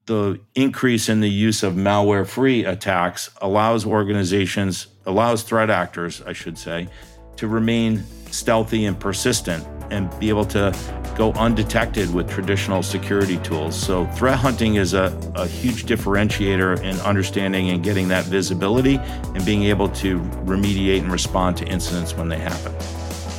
the 0.07 0.41
increase 0.55 1.09
in 1.09 1.21
the 1.21 1.31
use 1.31 1.63
of 1.63 1.75
malware 1.75 2.27
free 2.27 2.65
attacks 2.65 3.31
allows 3.41 3.87
organizations, 3.87 4.87
allows 5.07 5.43
threat 5.43 5.71
actors, 5.71 6.23
I 6.23 6.33
should 6.33 6.59
say, 6.59 6.89
to 7.37 7.49
remain 7.49 8.05
stealthy 8.31 8.85
and 8.87 8.99
persistent 8.99 9.67
and 9.91 10.11
be 10.19 10.29
able 10.29 10.45
to 10.47 10.75
go 11.17 11.33
undetected 11.33 12.13
with 12.13 12.29
traditional 12.29 12.83
security 12.83 13.39
tools. 13.39 13.77
So, 13.77 14.07
threat 14.07 14.37
hunting 14.37 14.77
is 14.77 14.95
a, 14.95 15.17
a 15.35 15.47
huge 15.47 15.85
differentiator 15.85 16.83
in 16.83 16.99
understanding 17.01 17.71
and 17.71 17.83
getting 17.83 18.09
that 18.09 18.25
visibility 18.25 18.97
and 18.97 19.45
being 19.45 19.65
able 19.65 19.89
to 19.91 20.21
remediate 20.45 21.01
and 21.01 21.13
respond 21.13 21.57
to 21.59 21.67
incidents 21.67 22.15
when 22.15 22.29
they 22.29 22.39
happen. 22.39 22.75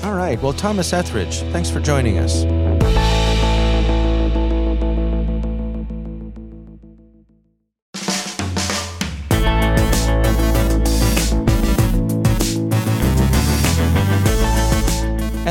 All 0.03 0.15
right. 0.15 0.41
Well, 0.41 0.53
Thomas 0.53 0.93
Etheridge, 0.93 1.39
thanks 1.51 1.69
for 1.69 1.79
joining 1.79 2.19
us. 2.19 2.43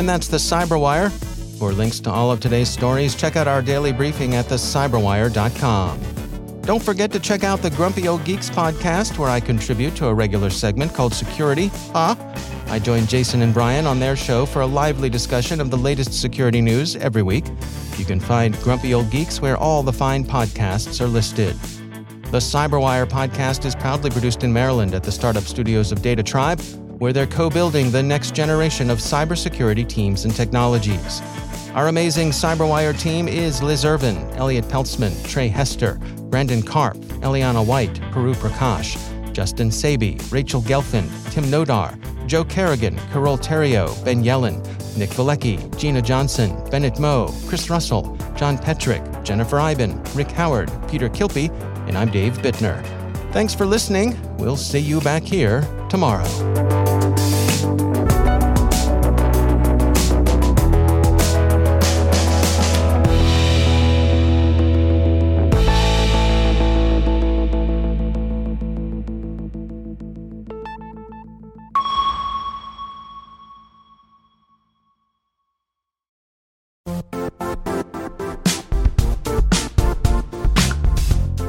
And 0.05 0.09
that's 0.11 0.29
the 0.29 0.37
Cyberwire. 0.37 1.11
For 1.59 1.73
links 1.73 1.99
to 2.01 2.11
all 2.11 2.31
of 2.31 2.39
today's 2.39 2.69
stories, 2.69 3.15
check 3.15 3.37
out 3.37 3.49
our 3.49 3.63
daily 3.63 3.91
briefing 3.91 4.35
at 4.35 4.45
thecyberwire.com. 4.45 6.61
Don't 6.61 6.83
forget 6.83 7.11
to 7.13 7.19
check 7.19 7.43
out 7.43 7.63
the 7.63 7.71
Grumpy 7.71 8.07
Old 8.07 8.23
Geeks 8.23 8.51
podcast, 8.51 9.17
where 9.17 9.31
I 9.31 9.41
contribute 9.41 9.97
to 9.97 10.09
a 10.09 10.13
regular 10.13 10.51
segment 10.51 10.93
called 10.93 11.15
Security. 11.15 11.69
Huh? 11.95 12.17
I 12.67 12.81
join 12.81 13.07
Jason 13.07 13.41
and 13.41 13.55
Brian 13.55 13.87
on 13.87 13.99
their 13.99 14.15
show 14.15 14.45
for 14.45 14.61
a 14.61 14.67
lively 14.67 15.09
discussion 15.09 15.59
of 15.59 15.71
the 15.71 15.79
latest 15.79 16.21
security 16.21 16.61
news 16.61 16.97
every 16.97 17.23
week. 17.23 17.47
You 17.97 18.05
can 18.05 18.21
find 18.21 18.55
Grumpy 18.61 18.93
Old 18.93 19.11
Geeks 19.11 19.41
where 19.41 19.57
all 19.57 19.83
the 19.83 19.91
fine 19.91 20.23
podcasts 20.23 21.01
are 21.01 21.09
listed. 21.09 21.59
The 22.31 22.41
Cyberwire 22.41 23.07
podcast 23.07 23.65
is 23.65 23.75
proudly 23.75 24.11
produced 24.11 24.45
in 24.45 24.53
Maryland 24.53 24.95
at 24.95 25.03
the 25.03 25.13
startup 25.13 25.45
studios 25.45 25.93
of 25.93 26.03
Data 26.03 26.23
Tribe 26.23 26.61
where 26.99 27.13
they're 27.13 27.27
co 27.27 27.51
building 27.51 27.91
the 27.91 28.03
next 28.03 28.35
generation 28.35 28.91
of 28.91 28.99
cybersecurity 28.99 29.89
teams 29.89 30.25
and 30.25 30.35
technologies. 30.35 31.23
Our 31.75 31.89
amazing 31.89 32.31
Cyberwire 32.31 32.99
team 32.99 33.27
is 33.27 33.63
Liz 33.63 33.85
Irvin, 33.85 34.17
Elliot 34.37 34.65
Peltzman, 34.67 35.13
Tre 35.29 35.49
Hester, 35.49 35.95
Brandon 36.31 36.63
Karpf, 36.63 37.03
Eliana 37.21 37.67
White, 37.67 37.95
Puru 38.13 38.35
Prakash, 38.35 38.97
Justin 39.33 39.71
Sabie, 39.71 40.21
Rachel 40.31 40.63
Gelfand, 40.63 41.11
Tim 41.33 41.45
Nodar, 41.45 41.99
Joe 42.27 42.45
Carrigan, 42.45 42.97
Carole 43.13 43.37
Theriault, 43.37 44.05
Ben 44.05 44.23
Yelin, 44.23 44.63
Nick 44.97 45.11
Veliky, 45.11 45.77
Gina 45.77 46.01
Johnson, 46.01 46.57
Bennett 46.71 46.99
Moe, 47.01 47.35
Chris 47.47 47.69
Russell, 47.69 48.17
John 48.37 48.57
Petrik, 48.57 49.25
Jennifer 49.25 49.59
Eiben, 49.59 50.03
Rick 50.15 50.31
Howard, 50.31 50.71
Peter 50.89 51.09
Kilpe, 51.09 51.51
and 51.89 51.99
I'm 51.99 52.11
Dave 52.11 52.39
Bittner. 52.39 52.83
Thanks 53.33 53.53
for 53.53 53.67
listening. 53.67 54.17
We'll 54.37 54.57
see 54.57 54.79
you 54.79 55.01
back 55.01 55.25
here 55.25 55.63
tomorrow. 55.91 56.74